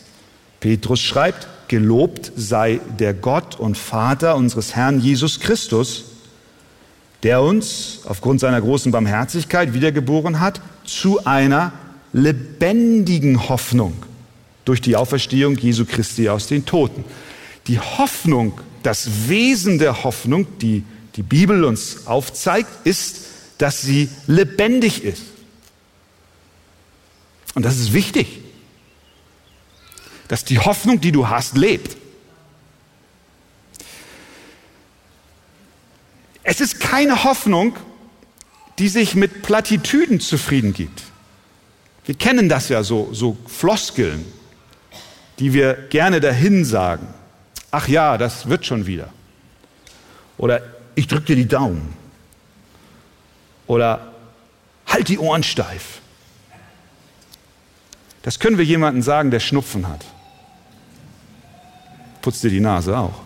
Petrus 0.59 0.99
schreibt, 0.99 1.47
Gelobt 1.67 2.31
sei 2.35 2.79
der 2.99 3.13
Gott 3.13 3.59
und 3.59 3.77
Vater 3.77 4.35
unseres 4.35 4.75
Herrn 4.75 4.99
Jesus 4.99 5.39
Christus, 5.39 6.05
der 7.23 7.41
uns 7.41 8.01
aufgrund 8.05 8.39
seiner 8.39 8.61
großen 8.61 8.91
Barmherzigkeit 8.91 9.73
wiedergeboren 9.73 10.39
hat 10.39 10.61
zu 10.83 11.25
einer 11.25 11.73
lebendigen 12.13 13.49
Hoffnung 13.49 13.93
durch 14.63 14.79
die 14.79 14.95
Auferstehung 14.95 15.57
Jesu 15.57 15.85
Christi 15.85 16.29
aus 16.29 16.47
den 16.47 16.65
Toten. 16.65 17.03
Die 17.67 17.79
Hoffnung, 17.79 18.61
das 18.83 19.27
Wesen 19.27 19.79
der 19.79 20.03
Hoffnung, 20.03 20.45
die 20.59 20.83
die 21.15 21.23
Bibel 21.23 21.63
uns 21.63 22.05
aufzeigt, 22.05 22.69
ist, 22.85 23.21
dass 23.57 23.81
sie 23.81 24.09
lebendig 24.27 25.03
ist. 25.03 25.23
Und 27.55 27.63
das 27.63 27.77
ist 27.77 27.93
wichtig, 27.93 28.41
dass 30.27 30.45
die 30.45 30.59
Hoffnung, 30.59 31.01
die 31.01 31.11
du 31.11 31.29
hast, 31.29 31.57
lebt. 31.57 31.97
Es 36.43 36.61
ist 36.61 36.79
keine 36.79 37.23
Hoffnung, 37.23 37.75
die 38.77 38.89
sich 38.89 39.15
mit 39.15 39.41
Plattitüden 39.41 40.19
zufrieden 40.19 40.73
gibt. 40.73 41.03
Wir 42.05 42.15
kennen 42.15 42.49
das 42.49 42.69
ja 42.69 42.83
so, 42.83 43.09
so 43.13 43.37
Floskeln, 43.47 44.25
die 45.39 45.53
wir 45.53 45.73
gerne 45.89 46.19
dahin 46.19 46.65
sagen. 46.65 47.07
Ach 47.71 47.87
ja, 47.87 48.17
das 48.17 48.47
wird 48.47 48.65
schon 48.65 48.85
wieder. 48.85 49.11
Oder 50.37 50.61
ich 50.93 51.07
drücke 51.07 51.27
dir 51.27 51.35
die 51.35 51.47
Daumen. 51.47 51.95
Oder 53.65 54.13
halt 54.87 55.07
die 55.07 55.17
Ohren 55.17 55.43
steif. 55.43 56.01
Das 58.25 58.39
können 58.39 58.57
wir 58.57 58.65
jemandem 58.65 59.03
sagen, 59.03 59.29
der 59.29 59.39
Schnupfen 59.39 59.87
hat. 59.87 60.03
Putz 62.23 62.41
dir 62.41 62.49
die 62.49 62.59
Nase 62.59 62.97
auch. 62.97 63.21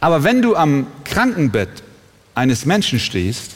Aber 0.00 0.22
wenn 0.22 0.42
du 0.42 0.54
am 0.54 0.86
Krankenbett 1.04 1.82
eines 2.34 2.66
Menschen 2.66 3.00
stehst, 3.00 3.52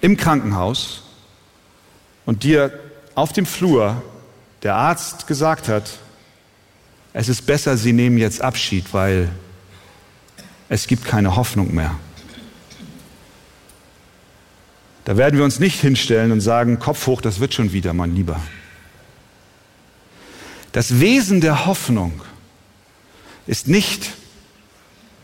im 0.00 0.16
Krankenhaus 0.16 1.04
und 2.26 2.42
dir 2.42 2.76
auf 3.14 3.32
dem 3.32 3.46
Flur 3.46 4.02
der 4.64 4.74
Arzt 4.74 5.28
gesagt 5.28 5.68
hat, 5.68 5.92
es 7.12 7.28
ist 7.28 7.46
besser, 7.46 7.76
Sie 7.76 7.92
nehmen 7.92 8.18
jetzt 8.18 8.42
Abschied, 8.42 8.92
weil 8.92 9.30
es 10.68 10.88
gibt 10.88 11.04
keine 11.04 11.36
Hoffnung 11.36 11.72
mehr. 11.72 11.94
Da 15.04 15.16
werden 15.16 15.38
wir 15.38 15.44
uns 15.44 15.60
nicht 15.60 15.80
hinstellen 15.80 16.32
und 16.32 16.40
sagen, 16.40 16.78
Kopf 16.78 17.06
hoch, 17.06 17.20
das 17.20 17.40
wird 17.40 17.54
schon 17.54 17.72
wieder, 17.72 17.92
mein 17.92 18.14
Lieber. 18.14 18.40
Das 20.72 21.00
Wesen 21.00 21.40
der 21.40 21.66
Hoffnung 21.66 22.20
ist 23.46 23.66
nicht, 23.66 24.12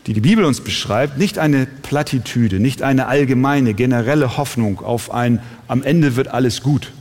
die 0.05 0.13
die 0.13 0.21
Bibel 0.21 0.45
uns 0.45 0.61
beschreibt, 0.61 1.17
nicht 1.17 1.37
eine 1.37 1.65
Plattitüde, 1.65 2.59
nicht 2.59 2.81
eine 2.81 3.07
allgemeine, 3.07 3.73
generelle 3.73 4.37
Hoffnung 4.37 4.79
auf 4.79 5.11
ein, 5.11 5.41
am 5.67 5.83
Ende 5.83 6.15
wird 6.15 6.29
alles 6.29 6.63
gut, 6.63 6.91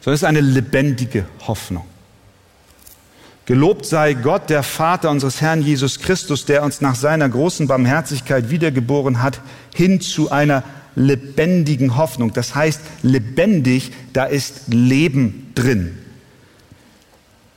sondern 0.00 0.14
es 0.14 0.22
ist 0.22 0.28
eine 0.28 0.40
lebendige 0.40 1.26
Hoffnung. 1.46 1.84
Gelobt 3.44 3.86
sei 3.86 4.12
Gott, 4.12 4.50
der 4.50 4.62
Vater 4.62 5.10
unseres 5.10 5.40
Herrn 5.40 5.62
Jesus 5.62 6.00
Christus, 6.00 6.44
der 6.44 6.62
uns 6.62 6.82
nach 6.82 6.94
seiner 6.94 7.28
großen 7.30 7.66
Barmherzigkeit 7.66 8.50
wiedergeboren 8.50 9.22
hat, 9.22 9.40
hin 9.74 10.02
zu 10.02 10.30
einer 10.30 10.64
lebendigen 10.94 11.96
Hoffnung. 11.96 12.32
Das 12.32 12.54
heißt, 12.54 12.80
lebendig, 13.02 13.92
da 14.12 14.24
ist 14.24 14.62
Leben 14.68 15.52
drin. 15.54 15.96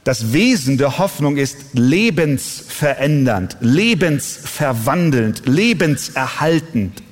Das 0.04 0.34
Wesen 0.34 0.78
der 0.78 0.98
Hoffnung 0.98 1.38
ist 1.38 1.58
lebensverändernd, 1.74 3.58
lebensverwandelnd, 3.60 5.44
lebenserhaltend, 5.46 7.04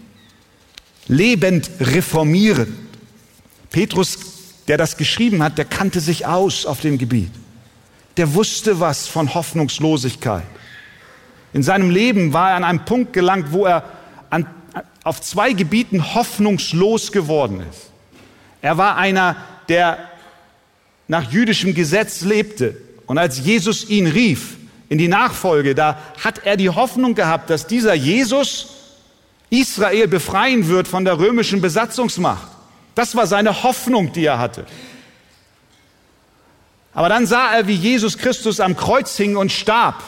lebend 1.07 1.69
reformierend. 1.79 2.69
Petrus, 3.69 4.17
der 4.67 4.77
das 4.77 4.97
geschrieben 4.97 5.43
hat, 5.43 5.57
der 5.59 5.65
kannte 5.65 5.99
sich 5.99 6.25
aus 6.25 6.65
auf 6.65 6.81
dem 6.81 6.97
Gebiet 6.97 7.31
der 8.19 8.35
wusste 8.35 8.81
was 8.81 9.07
von 9.07 9.33
Hoffnungslosigkeit. 9.33 10.43
In 11.53 11.63
seinem 11.63 11.89
Leben 11.89 12.33
war 12.33 12.51
er 12.51 12.57
an 12.57 12.65
einem 12.65 12.83
Punkt 12.83 13.13
gelangt, 13.13 13.53
wo 13.53 13.65
er 13.65 13.83
an, 14.29 14.45
auf 15.03 15.21
zwei 15.21 15.53
Gebieten 15.53 16.13
hoffnungslos 16.13 17.11
geworden 17.11 17.63
ist. 17.69 17.91
Er 18.61 18.77
war 18.77 18.97
einer, 18.97 19.37
der 19.69 20.09
nach 21.07 21.31
jüdischem 21.31 21.73
Gesetz 21.73 22.21
lebte. 22.21 22.77
Und 23.05 23.17
als 23.17 23.39
Jesus 23.39 23.89
ihn 23.89 24.07
rief 24.07 24.57
in 24.89 24.97
die 24.97 25.07
Nachfolge, 25.07 25.75
da 25.75 25.97
hat 26.23 26.45
er 26.45 26.57
die 26.57 26.69
Hoffnung 26.69 27.15
gehabt, 27.15 27.49
dass 27.49 27.67
dieser 27.67 27.93
Jesus 27.93 28.75
Israel 29.49 30.07
befreien 30.07 30.67
wird 30.67 30.87
von 30.87 31.05
der 31.05 31.17
römischen 31.17 31.61
Besatzungsmacht. 31.61 32.47
Das 32.93 33.15
war 33.15 33.25
seine 33.25 33.63
Hoffnung, 33.63 34.13
die 34.13 34.25
er 34.25 34.37
hatte. 34.37 34.65
Aber 36.93 37.09
dann 37.09 37.25
sah 37.25 37.53
er, 37.53 37.67
wie 37.67 37.73
Jesus 37.75 38.17
Christus 38.17 38.59
am 38.59 38.75
Kreuz 38.75 39.15
hing 39.15 39.37
und 39.37 39.51
starb. 39.51 40.03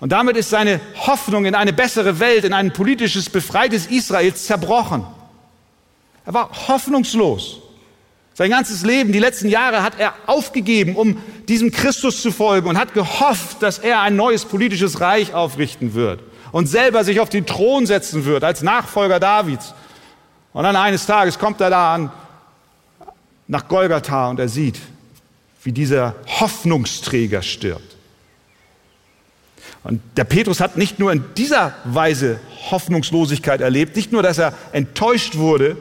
Und 0.00 0.12
damit 0.12 0.36
ist 0.36 0.50
seine 0.50 0.80
Hoffnung 1.06 1.44
in 1.44 1.54
eine 1.54 1.72
bessere 1.72 2.18
Welt, 2.20 2.44
in 2.44 2.52
ein 2.52 2.72
politisches, 2.72 3.30
befreites 3.30 3.86
Israel 3.86 4.34
zerbrochen. 4.34 5.06
Er 6.26 6.34
war 6.34 6.50
hoffnungslos. 6.68 7.60
Sein 8.34 8.50
ganzes 8.50 8.82
Leben, 8.82 9.12
die 9.12 9.20
letzten 9.20 9.48
Jahre 9.48 9.82
hat 9.82 9.98
er 9.98 10.12
aufgegeben, 10.26 10.96
um 10.96 11.18
diesem 11.48 11.70
Christus 11.70 12.20
zu 12.20 12.32
folgen 12.32 12.68
und 12.68 12.76
hat 12.76 12.92
gehofft, 12.92 13.62
dass 13.62 13.78
er 13.78 14.00
ein 14.00 14.16
neues 14.16 14.44
politisches 14.44 15.00
Reich 15.00 15.32
aufrichten 15.34 15.94
wird 15.94 16.20
und 16.50 16.66
selber 16.66 17.04
sich 17.04 17.20
auf 17.20 17.28
den 17.28 17.46
Thron 17.46 17.86
setzen 17.86 18.24
wird 18.24 18.42
als 18.42 18.62
Nachfolger 18.62 19.20
Davids. 19.20 19.72
Und 20.52 20.64
dann 20.64 20.74
eines 20.74 21.06
Tages 21.06 21.38
kommt 21.38 21.60
er 21.60 21.70
da 21.70 21.94
an, 21.94 22.12
nach 23.46 23.68
Golgatha 23.68 24.30
und 24.30 24.40
er 24.40 24.48
sieht, 24.48 24.80
wie 25.62 25.72
dieser 25.72 26.16
Hoffnungsträger 26.40 27.42
stirbt. 27.42 27.93
Und 29.84 30.00
der 30.16 30.24
Petrus 30.24 30.60
hat 30.60 30.76
nicht 30.76 30.98
nur 30.98 31.12
in 31.12 31.24
dieser 31.36 31.74
Weise 31.84 32.40
Hoffnungslosigkeit 32.70 33.60
erlebt, 33.60 33.96
nicht 33.96 34.12
nur, 34.12 34.22
dass 34.22 34.38
er 34.38 34.54
enttäuscht 34.72 35.36
wurde 35.36 35.76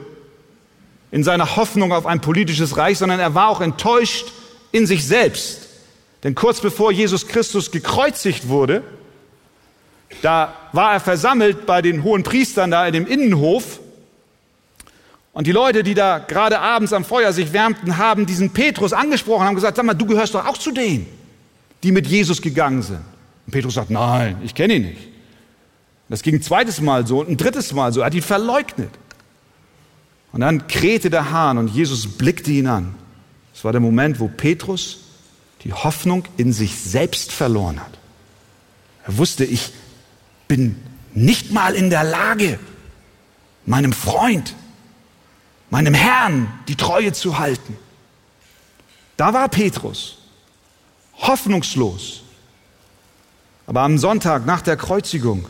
in 1.11 1.23
seiner 1.23 1.55
Hoffnung 1.55 1.93
auf 1.93 2.05
ein 2.05 2.19
politisches 2.19 2.77
Reich, 2.77 2.97
sondern 2.97 3.19
er 3.19 3.33
war 3.33 3.49
auch 3.49 3.61
enttäuscht 3.61 4.27
in 4.71 4.85
sich 4.85 5.07
selbst. 5.07 5.69
Denn 6.23 6.35
kurz 6.35 6.59
bevor 6.59 6.91
Jesus 6.91 7.27
Christus 7.27 7.71
gekreuzigt 7.71 8.49
wurde, 8.49 8.83
da 10.21 10.53
war 10.73 10.93
er 10.93 10.99
versammelt 10.99 11.65
bei 11.65 11.81
den 11.81 12.03
hohen 12.03 12.23
Priestern 12.23 12.71
da 12.71 12.85
in 12.85 12.93
dem 12.93 13.07
Innenhof 13.07 13.79
und 15.33 15.47
die 15.47 15.51
Leute, 15.51 15.81
die 15.81 15.95
da 15.95 16.19
gerade 16.19 16.59
abends 16.59 16.93
am 16.93 17.03
Feuer 17.03 17.33
sich 17.33 17.53
wärmten, 17.53 17.97
haben 17.97 18.27
diesen 18.27 18.51
Petrus 18.51 18.93
angesprochen, 18.93 19.45
haben 19.45 19.55
gesagt, 19.55 19.77
sag 19.77 19.85
mal, 19.85 19.95
du 19.95 20.05
gehörst 20.05 20.35
doch 20.35 20.45
auch 20.45 20.57
zu 20.57 20.71
denen, 20.71 21.07
die 21.81 21.91
mit 21.91 22.05
Jesus 22.05 22.41
gegangen 22.41 22.83
sind. 22.83 23.01
Und 23.45 23.51
Petrus 23.51 23.73
sagt, 23.73 23.89
nein, 23.89 24.37
ich 24.43 24.55
kenne 24.55 24.75
ihn 24.75 24.83
nicht. 24.83 25.07
Das 26.09 26.21
ging 26.21 26.35
ein 26.35 26.41
zweites 26.41 26.81
Mal 26.81 27.07
so 27.07 27.19
und 27.19 27.29
ein 27.29 27.37
drittes 27.37 27.73
Mal 27.73 27.91
so. 27.93 28.01
Er 28.01 28.07
hat 28.07 28.13
ihn 28.13 28.21
verleugnet. 28.21 28.91
Und 30.31 30.41
dann 30.41 30.67
krähte 30.67 31.09
der 31.09 31.31
Hahn 31.31 31.57
und 31.57 31.67
Jesus 31.67 32.07
blickte 32.17 32.51
ihn 32.51 32.67
an. 32.67 32.95
Das 33.53 33.63
war 33.63 33.71
der 33.71 33.81
Moment, 33.81 34.19
wo 34.19 34.27
Petrus 34.27 34.99
die 35.63 35.73
Hoffnung 35.73 36.25
in 36.37 36.51
sich 36.53 36.75
selbst 36.75 37.31
verloren 37.31 37.79
hat. 37.79 37.97
Er 39.05 39.17
wusste, 39.17 39.45
ich 39.45 39.71
bin 40.47 40.75
nicht 41.13 41.51
mal 41.51 41.73
in 41.73 41.89
der 41.89 42.03
Lage, 42.03 42.59
meinem 43.65 43.93
Freund 43.93 44.55
meinem 45.73 45.95
Herrn 45.95 46.47
die 46.67 46.75
Treue 46.75 47.13
zu 47.13 47.39
halten. 47.39 47.75
Da 49.17 49.33
war 49.33 49.49
Petrus, 49.49 50.19
hoffnungslos. 51.17 52.22
Aber 53.65 53.81
am 53.81 53.97
Sonntag 53.97 54.45
nach 54.45 54.61
der 54.61 54.77
Kreuzigung, 54.77 55.47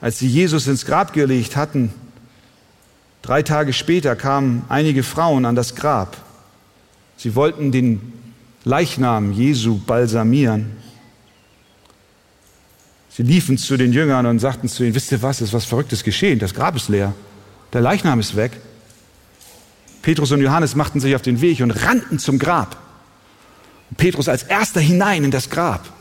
als 0.00 0.18
sie 0.18 0.28
Jesus 0.28 0.66
ins 0.66 0.84
Grab 0.84 1.12
gelegt 1.12 1.56
hatten, 1.56 1.92
drei 3.22 3.42
Tage 3.42 3.72
später 3.72 4.16
kamen 4.16 4.64
einige 4.68 5.02
Frauen 5.02 5.44
an 5.44 5.54
das 5.54 5.74
Grab. 5.74 6.16
Sie 7.16 7.34
wollten 7.34 7.72
den 7.72 8.12
Leichnam 8.64 9.32
Jesu 9.32 9.78
balsamieren. 9.78 10.76
Sie 13.08 13.22
liefen 13.22 13.56
zu 13.58 13.76
den 13.76 13.92
Jüngern 13.92 14.26
und 14.26 14.40
sagten 14.40 14.68
zu 14.68 14.82
ihnen, 14.82 14.94
wisst 14.94 15.12
ihr 15.12 15.22
was, 15.22 15.40
ist 15.40 15.52
was 15.52 15.64
Verrücktes 15.64 16.02
geschehen, 16.02 16.40
das 16.40 16.52
Grab 16.52 16.74
ist 16.74 16.88
leer. 16.88 17.14
Der 17.72 17.80
Leichnam 17.80 18.18
ist 18.18 18.34
weg. 18.34 18.52
Petrus 20.02 20.32
und 20.32 20.40
Johannes 20.42 20.74
machten 20.74 21.00
sich 21.00 21.14
auf 21.14 21.22
den 21.22 21.40
Weg 21.40 21.60
und 21.60 21.70
rannten 21.70 22.18
zum 22.18 22.38
Grab. 22.38 22.76
Petrus 23.96 24.28
als 24.28 24.42
erster 24.42 24.80
hinein 24.80 25.24
in 25.24 25.30
das 25.30 25.48
Grab. 25.48 25.93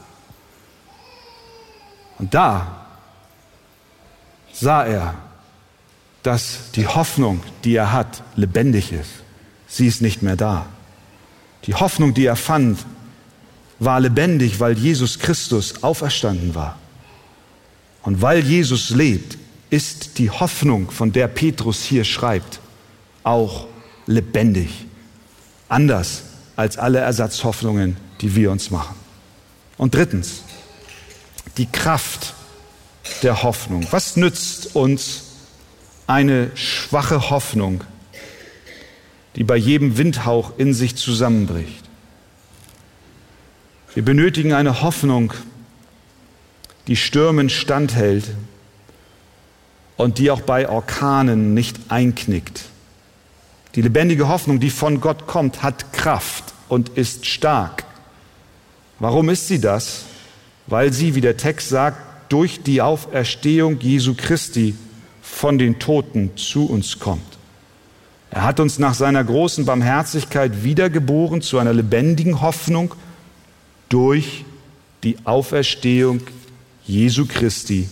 Und 2.24 2.34
da 2.34 2.86
sah 4.54 4.86
er, 4.86 5.16
dass 6.24 6.72
die 6.74 6.88
Hoffnung, 6.88 7.44
die 7.66 7.76
er 7.76 7.92
hat, 7.92 8.24
lebendig 8.38 8.94
ist. 8.94 9.10
Sie 9.68 9.88
ist 9.88 10.02
nicht 10.02 10.22
mehr 10.22 10.38
da. 10.38 10.68
Die 11.66 11.74
Hoffnung, 11.74 12.14
die 12.14 12.26
er 12.26 12.38
fand, 12.38 12.80
war 13.78 14.00
lebendig, 14.00 14.62
weil 14.62 14.78
Jesus 14.78 15.20
Christus 15.20 15.84
auferstanden 15.84 16.56
war. 16.56 16.78
Und 18.04 18.22
weil 18.22 18.40
Jesus 18.40 18.90
lebt, 18.92 19.38
ist 19.70 20.18
die 20.18 20.30
Hoffnung, 20.30 20.92
von 20.92 21.12
der 21.12 21.28
Petrus 21.28 21.84
hier 21.84 22.06
schreibt, 22.06 22.62
auch 23.24 23.68
lebendig. 24.06 24.86
Anders 25.68 26.24
als 26.56 26.78
alle 26.78 27.00
Ersatzhoffnungen, 27.00 27.98
die 28.22 28.34
wir 28.34 28.50
uns 28.50 28.72
machen. 28.72 28.96
Und 29.76 29.94
drittens, 29.94 30.44
die 31.58 31.68
Kraft 31.68 32.34
der 33.22 33.44
Hoffnung. 33.44 33.88
Was 33.92 34.16
nützt 34.16 34.76
uns 34.76 35.24
eine 36.08 36.56
schwache 36.56 37.30
Hoffnung, 37.30 37.84
die 39.36 39.44
bei 39.44 39.56
jedem 39.56 39.98
Windhauch 39.98 40.54
in 40.58 40.74
sich 40.74 40.96
zusammenbricht? 40.96 41.84
Wir 43.94 44.04
benötigen 44.04 44.54
eine 44.54 44.82
Hoffnung, 44.82 45.34
die 46.88 46.96
Stürmen 46.96 47.50
standhält 47.50 48.32
und 49.98 50.18
die 50.18 50.32
auch 50.32 50.42
bei 50.42 50.68
Orkanen 50.68 51.54
nicht 51.54 51.78
einknickt. 51.90 52.66
Die 53.76 53.82
lebendige 53.82 54.28
Hoffnung, 54.28 54.60
die 54.60 54.70
von 54.70 55.00
Gott 55.00 55.28
kommt, 55.28 55.64
hat 55.64 55.94
Kraft 55.94 56.54
und 56.70 56.90
ist 56.90 57.26
stark. 57.26 57.86
Warum 59.00 59.30
ist 59.30 59.48
sie 59.48 59.60
das? 59.60 60.06
Weil 60.74 60.92
sie, 60.92 61.14
wie 61.14 61.22
der 61.22 61.38
Text 61.38 61.70
sagt, 61.70 62.32
durch 62.32 62.64
die 62.64 62.82
Auferstehung 62.82 63.80
Jesu 63.80 64.16
Christi 64.18 64.74
von 65.22 65.60
den 65.60 65.78
Toten 65.78 66.36
zu 66.36 66.66
uns 66.66 66.98
kommt. 66.98 67.38
Er 68.32 68.42
hat 68.42 68.60
uns 68.60 68.80
nach 68.80 68.96
seiner 68.96 69.24
großen 69.24 69.66
Barmherzigkeit 69.66 70.64
wiedergeboren 70.64 71.44
zu 71.44 71.60
einer 71.60 71.74
lebendigen 71.74 72.42
Hoffnung 72.42 72.96
durch 73.88 74.46
die 75.04 75.18
Auferstehung 75.26 76.22
Jesu 76.88 77.28
Christi 77.28 77.88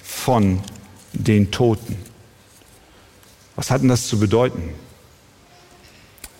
von 0.00 0.60
den 1.12 1.50
Toten. 1.50 1.96
Was 3.56 3.72
hat 3.72 3.82
denn 3.82 3.88
das 3.88 4.06
zu 4.06 4.20
bedeuten? 4.20 4.70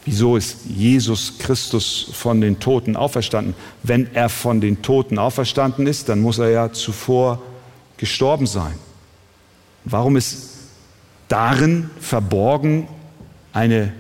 Wieso 0.05 0.37
ist 0.37 0.65
Jesus 0.67 1.39
Christus 1.39 2.11
von 2.13 2.41
den 2.41 2.59
Toten 2.59 2.97
auferstanden? 2.97 3.55
Wenn 3.83 4.15
er 4.15 4.29
von 4.29 4.61
den 4.61 4.81
Toten 4.83 5.19
auferstanden 5.19 5.87
ist, 5.87 6.09
dann 6.09 6.21
muss 6.21 6.39
er 6.39 6.51
ja 6.51 6.73
zuvor 6.73 7.43
gestorben 7.99 8.47
sein. 8.47 8.75
Warum 9.85 10.17
ist 10.17 10.55
darin 11.29 11.91
verborgen 12.01 12.89
eine 13.53 13.93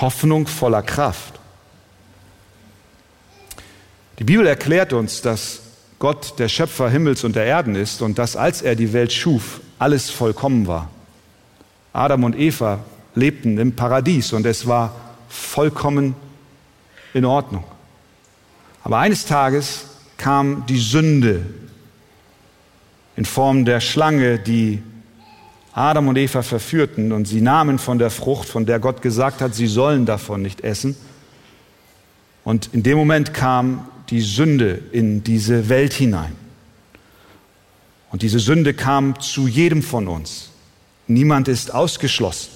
Hoffnung 0.00 0.46
voller 0.46 0.82
Kraft? 0.82 1.34
Die 4.18 4.24
Bibel 4.24 4.46
erklärt 4.46 4.92
uns, 4.92 5.20
dass 5.20 5.60
Gott 5.98 6.38
der 6.38 6.48
Schöpfer 6.48 6.88
Himmels 6.88 7.24
und 7.24 7.36
der 7.36 7.44
Erden 7.44 7.74
ist 7.74 8.00
und 8.00 8.18
dass 8.18 8.36
als 8.36 8.62
er 8.62 8.74
die 8.74 8.92
Welt 8.92 9.12
schuf, 9.12 9.60
alles 9.78 10.10
vollkommen 10.10 10.66
war. 10.66 10.90
Adam 11.92 12.24
und 12.24 12.38
Eva 12.38 12.80
lebten 13.14 13.58
im 13.58 13.74
Paradies 13.76 14.32
und 14.32 14.46
es 14.46 14.66
war 14.66 14.94
vollkommen 15.28 16.14
in 17.12 17.24
Ordnung. 17.24 17.64
Aber 18.82 18.98
eines 18.98 19.24
Tages 19.24 19.86
kam 20.16 20.66
die 20.66 20.78
Sünde 20.78 21.46
in 23.16 23.24
Form 23.24 23.64
der 23.64 23.80
Schlange, 23.80 24.38
die 24.38 24.82
Adam 25.72 26.08
und 26.08 26.16
Eva 26.16 26.42
verführten 26.42 27.12
und 27.12 27.26
sie 27.26 27.40
nahmen 27.40 27.78
von 27.78 27.98
der 27.98 28.10
Frucht, 28.10 28.48
von 28.48 28.66
der 28.66 28.78
Gott 28.78 29.02
gesagt 29.02 29.40
hat, 29.40 29.54
sie 29.54 29.66
sollen 29.66 30.06
davon 30.06 30.42
nicht 30.42 30.60
essen. 30.60 30.96
Und 32.44 32.70
in 32.72 32.82
dem 32.82 32.98
Moment 32.98 33.34
kam 33.34 33.88
die 34.10 34.20
Sünde 34.20 34.80
in 34.92 35.24
diese 35.24 35.68
Welt 35.68 35.92
hinein. 35.92 36.32
Und 38.12 38.22
diese 38.22 38.38
Sünde 38.38 38.74
kam 38.74 39.18
zu 39.18 39.48
jedem 39.48 39.82
von 39.82 40.06
uns. 40.06 40.50
Niemand 41.08 41.48
ist 41.48 41.74
ausgeschlossen. 41.74 42.53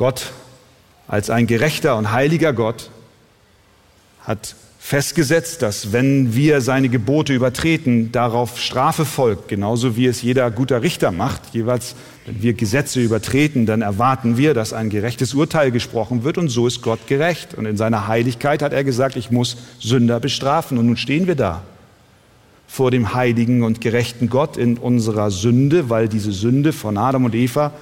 Gott 0.00 0.32
als 1.08 1.28
ein 1.28 1.46
gerechter 1.46 1.98
und 1.98 2.10
heiliger 2.10 2.54
Gott 2.54 2.88
hat 4.22 4.56
festgesetzt, 4.78 5.60
dass 5.60 5.92
wenn 5.92 6.34
wir 6.34 6.62
seine 6.62 6.88
Gebote 6.88 7.34
übertreten, 7.34 8.10
darauf 8.10 8.58
Strafe 8.58 9.04
folgt, 9.04 9.48
genauso 9.48 9.98
wie 9.98 10.06
es 10.06 10.22
jeder 10.22 10.50
guter 10.50 10.80
Richter 10.80 11.10
macht. 11.10 11.42
Jeweils, 11.52 11.96
wenn 12.24 12.40
wir 12.40 12.54
Gesetze 12.54 13.02
übertreten, 13.02 13.66
dann 13.66 13.82
erwarten 13.82 14.38
wir, 14.38 14.54
dass 14.54 14.72
ein 14.72 14.88
gerechtes 14.88 15.34
Urteil 15.34 15.70
gesprochen 15.70 16.24
wird 16.24 16.38
und 16.38 16.48
so 16.48 16.66
ist 16.66 16.80
Gott 16.80 17.06
gerecht. 17.06 17.52
Und 17.52 17.66
in 17.66 17.76
seiner 17.76 18.08
Heiligkeit 18.08 18.62
hat 18.62 18.72
er 18.72 18.84
gesagt, 18.84 19.16
ich 19.16 19.30
muss 19.30 19.58
Sünder 19.80 20.18
bestrafen. 20.18 20.78
Und 20.78 20.86
nun 20.86 20.96
stehen 20.96 21.26
wir 21.26 21.34
da 21.34 21.60
vor 22.66 22.90
dem 22.90 23.12
heiligen 23.12 23.62
und 23.62 23.82
gerechten 23.82 24.30
Gott 24.30 24.56
in 24.56 24.78
unserer 24.78 25.30
Sünde, 25.30 25.90
weil 25.90 26.08
diese 26.08 26.32
Sünde 26.32 26.72
von 26.72 26.96
Adam 26.96 27.26
und 27.26 27.34
Eva 27.34 27.74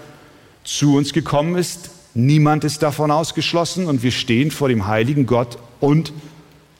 zu 0.65 0.97
uns 0.97 1.13
gekommen 1.13 1.55
ist. 1.55 1.91
Niemand 2.21 2.65
ist 2.65 2.83
davon 2.83 3.13
ausgeschlossen 3.13 3.87
und 3.87 4.03
wir 4.03 4.11
stehen 4.11 4.51
vor 4.51 4.69
dem 4.69 4.89
heiligen 4.89 5.25
Gott 5.25 5.57
und 5.79 6.13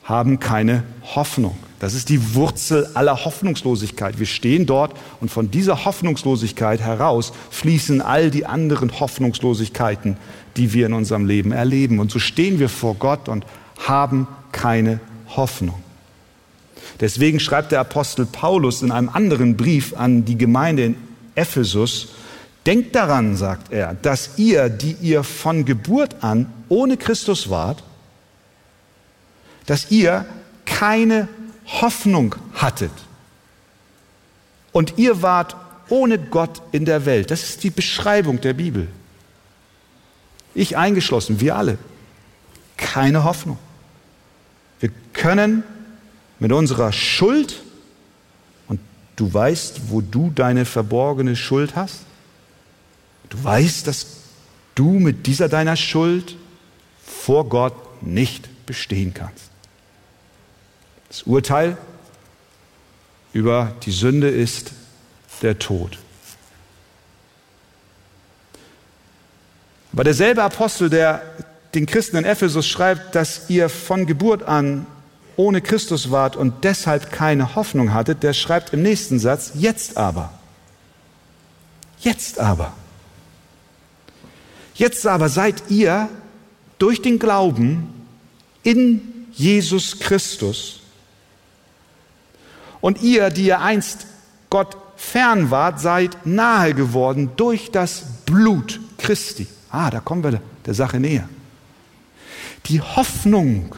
haben 0.03 0.41
keine 0.41 0.83
Hoffnung. 1.15 1.55
Das 1.79 1.93
ist 1.93 2.09
die 2.09 2.35
Wurzel 2.35 2.89
aller 2.93 3.23
Hoffnungslosigkeit. 3.23 4.19
Wir 4.19 4.25
stehen 4.25 4.65
dort 4.65 4.97
und 5.21 5.31
von 5.31 5.49
dieser 5.49 5.85
Hoffnungslosigkeit 5.85 6.81
heraus 6.81 7.31
fließen 7.51 8.01
all 8.01 8.31
die 8.31 8.45
anderen 8.45 8.99
Hoffnungslosigkeiten, 8.99 10.17
die 10.57 10.73
wir 10.73 10.87
in 10.87 10.93
unserem 10.93 11.25
Leben 11.25 11.53
erleben. 11.53 11.99
Und 11.99 12.11
so 12.11 12.19
stehen 12.19 12.59
wir 12.59 12.67
vor 12.67 12.95
Gott 12.95 13.29
und 13.29 13.45
haben 13.87 14.27
keine 14.51 14.99
Hoffnung. 15.37 15.81
Deswegen 16.99 17.39
schreibt 17.39 17.71
der 17.71 17.79
Apostel 17.79 18.25
Paulus 18.25 18.81
in 18.81 18.91
einem 18.91 19.07
anderen 19.07 19.55
Brief 19.55 19.93
an 19.95 20.25
die 20.25 20.37
Gemeinde 20.37 20.83
in 20.83 20.95
Ephesus, 21.35 22.09
Denkt 22.69 22.93
daran, 22.93 23.35
sagt 23.35 23.71
er, 23.71 23.95
dass 23.95 24.37
ihr, 24.37 24.69
die 24.69 24.91
ihr 25.01 25.23
von 25.23 25.65
Geburt 25.65 26.23
an 26.23 26.53
ohne 26.67 26.97
Christus 26.97 27.49
wart, 27.49 27.81
dass 29.65 29.89
ihr 29.89 30.27
keine 30.67 31.27
Hoffnung 31.65 32.35
hattet. 32.53 32.91
Und 34.71 34.99
ihr 34.99 35.23
wart 35.23 35.55
ohne 35.89 36.19
Gott 36.19 36.61
in 36.71 36.85
der 36.85 37.07
Welt. 37.07 37.31
Das 37.31 37.41
ist 37.41 37.63
die 37.63 37.71
Beschreibung 37.71 38.39
der 38.39 38.53
Bibel. 38.53 38.87
Ich 40.53 40.77
eingeschlossen, 40.77 41.39
wir 41.39 41.55
alle. 41.55 41.79
Keine 42.77 43.23
Hoffnung. 43.23 43.57
Wir 44.79 44.91
können 45.13 45.63
mit 46.37 46.51
unserer 46.51 46.91
Schuld, 46.91 47.63
und 48.67 48.79
du 49.15 49.33
weißt, 49.33 49.89
wo 49.89 50.01
du 50.01 50.29
deine 50.29 50.65
verborgene 50.65 51.35
Schuld 51.35 51.75
hast, 51.75 52.01
du 53.29 53.43
weißt, 53.43 53.87
dass 53.87 54.07
du 54.75 54.91
mit 54.91 55.27
dieser 55.27 55.49
deiner 55.49 55.75
Schuld 55.75 56.35
vor 57.05 57.47
Gott 57.47 58.01
nicht 58.01 58.65
bestehen 58.65 59.13
kannst. 59.13 59.49
Das 61.07 61.23
Urteil 61.23 61.77
über 63.33 63.73
die 63.83 63.91
Sünde 63.91 64.29
ist 64.29 64.71
der 65.41 65.59
Tod. 65.59 65.97
Aber 69.91 70.03
derselbe 70.03 70.43
Apostel, 70.43 70.89
der 70.89 71.21
den 71.73 71.85
Christen 71.85 72.17
in 72.17 72.25
Ephesus 72.25 72.67
schreibt, 72.67 73.15
dass 73.15 73.49
ihr 73.49 73.69
von 73.69 74.05
Geburt 74.05 74.43
an 74.43 74.85
ohne 75.35 75.61
Christus 75.61 76.11
wart 76.11 76.35
und 76.35 76.63
deshalb 76.63 77.11
keine 77.11 77.55
Hoffnung 77.55 77.93
hattet, 77.93 78.23
der 78.23 78.33
schreibt 78.33 78.73
im 78.73 78.81
nächsten 78.81 79.19
Satz, 79.19 79.51
jetzt 79.55 79.97
aber. 79.97 80.33
Jetzt 81.99 82.39
aber. 82.39 82.73
Jetzt 84.79 85.05
aber 85.05 85.27
seid 85.27 85.69
ihr 85.69 86.07
durch 86.77 87.01
den 87.01 87.19
Glauben 87.19 87.93
in 88.63 89.27
Jesus 89.33 89.99
Christus 89.99 90.79
und 92.79 93.01
ihr, 93.01 93.29
die 93.29 93.43
ihr 93.43 93.59
einst 93.59 94.07
Gott 94.49 94.77
fern 94.95 95.51
wart, 95.51 95.81
seid 95.81 96.25
nahe 96.25 96.73
geworden 96.73 97.31
durch 97.35 97.71
das 97.71 98.05
Blut 98.25 98.79
Christi. 98.97 99.47
Ah, 99.69 99.89
da 99.89 99.99
kommen 99.99 100.23
wir 100.23 100.41
der 100.65 100.73
Sache 100.73 100.97
näher. 101.01 101.27
Die 102.67 102.79
Hoffnung, 102.79 103.75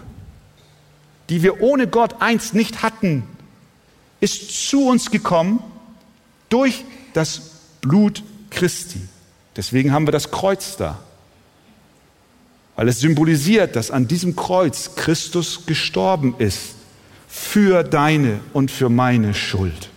die 1.30 1.42
wir 1.42 1.62
ohne 1.62 1.88
Gott 1.88 2.22
einst 2.22 2.54
nicht 2.54 2.84
hatten, 2.84 3.24
ist 4.20 4.70
zu 4.70 4.86
uns 4.86 5.10
gekommen 5.10 5.64
durch 6.50 6.86
das 7.14 7.42
Blut 7.82 8.22
Christi. 8.52 9.02
Deswegen 9.56 9.92
haben 9.92 10.08
wir 10.08 10.12
das 10.12 10.32
Kreuz 10.32 10.78
da. 10.78 11.00
Weil 12.76 12.88
es 12.88 13.00
symbolisiert, 13.00 13.76
dass 13.76 13.92
an 13.92 14.08
diesem 14.08 14.36
Kreuz 14.36 14.96
Christus 14.96 15.66
gestorben 15.66 16.36
ist 16.38 16.76
für 17.28 17.84
deine 17.84 18.40
und 18.54 18.72
für 18.72 18.90
meine 18.90 19.34
Schuld. 19.34 19.90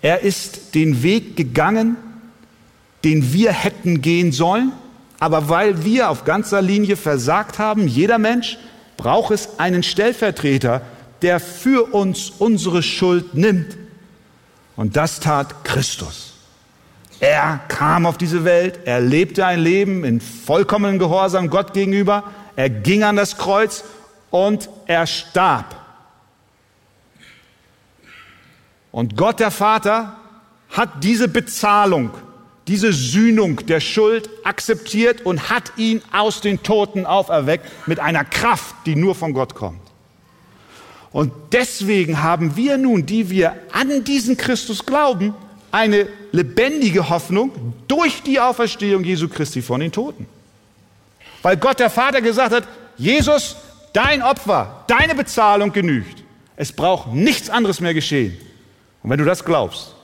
Er 0.00 0.20
ist 0.20 0.74
den 0.74 1.02
Weg 1.02 1.36
gegangen, 1.36 1.96
den 3.04 3.32
wir 3.32 3.52
hätten 3.52 4.00
gehen 4.00 4.32
sollen, 4.32 4.72
aber 5.20 5.48
weil 5.48 5.84
wir 5.84 6.10
auf 6.10 6.24
ganzer 6.24 6.62
Linie 6.62 6.96
versagt 6.96 7.58
haben, 7.58 7.86
jeder 7.86 8.18
Mensch, 8.18 8.58
braucht 8.96 9.32
es 9.32 9.58
einen 9.58 9.82
Stellvertreter, 9.82 10.82
der 11.22 11.40
für 11.40 11.92
uns 11.94 12.30
unsere 12.30 12.82
Schuld 12.82 13.34
nimmt. 13.34 13.76
Und 14.76 14.96
das 14.96 15.20
tat 15.20 15.64
Christus. 15.64 16.31
Er 17.22 17.60
kam 17.68 18.04
auf 18.04 18.18
diese 18.18 18.44
Welt, 18.44 18.80
er 18.84 19.00
lebte 19.00 19.46
ein 19.46 19.60
Leben 19.60 20.02
in 20.02 20.20
vollkommenem 20.20 20.98
Gehorsam 20.98 21.50
Gott 21.50 21.72
gegenüber, 21.72 22.24
er 22.56 22.68
ging 22.68 23.04
an 23.04 23.14
das 23.14 23.38
Kreuz 23.38 23.84
und 24.32 24.68
er 24.86 25.06
starb. 25.06 25.76
Und 28.90 29.16
Gott 29.16 29.38
der 29.38 29.52
Vater 29.52 30.16
hat 30.68 31.04
diese 31.04 31.28
Bezahlung, 31.28 32.10
diese 32.66 32.92
Sühnung 32.92 33.66
der 33.66 33.78
Schuld 33.78 34.28
akzeptiert 34.42 35.24
und 35.24 35.48
hat 35.48 35.70
ihn 35.76 36.02
aus 36.10 36.40
den 36.40 36.64
Toten 36.64 37.06
auferweckt 37.06 37.70
mit 37.86 38.00
einer 38.00 38.24
Kraft, 38.24 38.74
die 38.84 38.96
nur 38.96 39.14
von 39.14 39.32
Gott 39.32 39.54
kommt. 39.54 39.78
Und 41.12 41.32
deswegen 41.52 42.20
haben 42.20 42.56
wir 42.56 42.78
nun, 42.78 43.06
die 43.06 43.30
wir 43.30 43.54
an 43.70 44.02
diesen 44.02 44.36
Christus 44.36 44.84
glauben, 44.84 45.36
eine 45.72 46.06
lebendige 46.30 47.08
Hoffnung 47.08 47.74
durch 47.88 48.22
die 48.22 48.38
Auferstehung 48.38 49.02
Jesu 49.02 49.28
Christi 49.28 49.62
von 49.62 49.80
den 49.80 49.90
Toten. 49.90 50.26
Weil 51.40 51.56
Gott 51.56 51.80
der 51.80 51.90
Vater 51.90 52.20
gesagt 52.20 52.54
hat, 52.54 52.68
Jesus, 52.96 53.56
dein 53.92 54.22
Opfer, 54.22 54.84
deine 54.86 55.14
Bezahlung 55.14 55.72
genügt. 55.72 56.22
Es 56.56 56.72
braucht 56.72 57.12
nichts 57.12 57.50
anderes 57.50 57.80
mehr 57.80 57.94
geschehen. 57.94 58.36
Und 59.02 59.10
wenn 59.10 59.18
du 59.18 59.24
das 59.24 59.44
glaubst, 59.44 59.94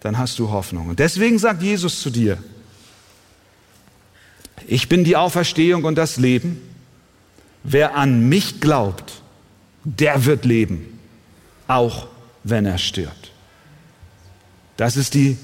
dann 0.00 0.18
hast 0.18 0.38
du 0.38 0.50
Hoffnung. 0.50 0.88
Und 0.88 0.98
deswegen 0.98 1.38
sagt 1.38 1.62
Jesus 1.62 2.00
zu 2.00 2.10
dir, 2.10 2.38
ich 4.66 4.88
bin 4.88 5.04
die 5.04 5.16
Auferstehung 5.16 5.84
und 5.84 5.96
das 5.96 6.16
Leben. 6.16 6.60
Wer 7.62 7.94
an 7.94 8.28
mich 8.28 8.60
glaubt, 8.60 9.20
der 9.84 10.24
wird 10.24 10.44
leben, 10.44 10.98
auch 11.68 12.08
wenn 12.42 12.64
er 12.64 12.78
stirbt. 12.78 13.29
Das 14.80 14.96
ist 14.96 15.12
die 15.12 15.36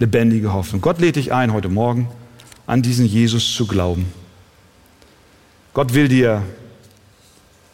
lebendige 0.00 0.52
Hoffnung. 0.52 0.80
Gott 0.80 0.98
lädt 0.98 1.14
dich 1.14 1.32
ein, 1.32 1.52
heute 1.52 1.68
Morgen 1.68 2.08
an 2.66 2.82
diesen 2.82 3.06
Jesus 3.06 3.54
zu 3.54 3.64
glauben. 3.64 4.12
Gott 5.72 5.94
will 5.94 6.08
dir 6.08 6.42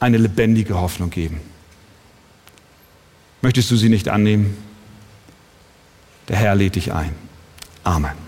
eine 0.00 0.18
lebendige 0.18 0.78
Hoffnung 0.78 1.08
geben. 1.08 1.40
Möchtest 3.40 3.70
du 3.70 3.76
sie 3.76 3.88
nicht 3.88 4.10
annehmen? 4.10 4.54
Der 6.28 6.36
Herr 6.36 6.54
lädt 6.54 6.74
dich 6.74 6.92
ein. 6.92 7.14
Amen. 7.82 8.25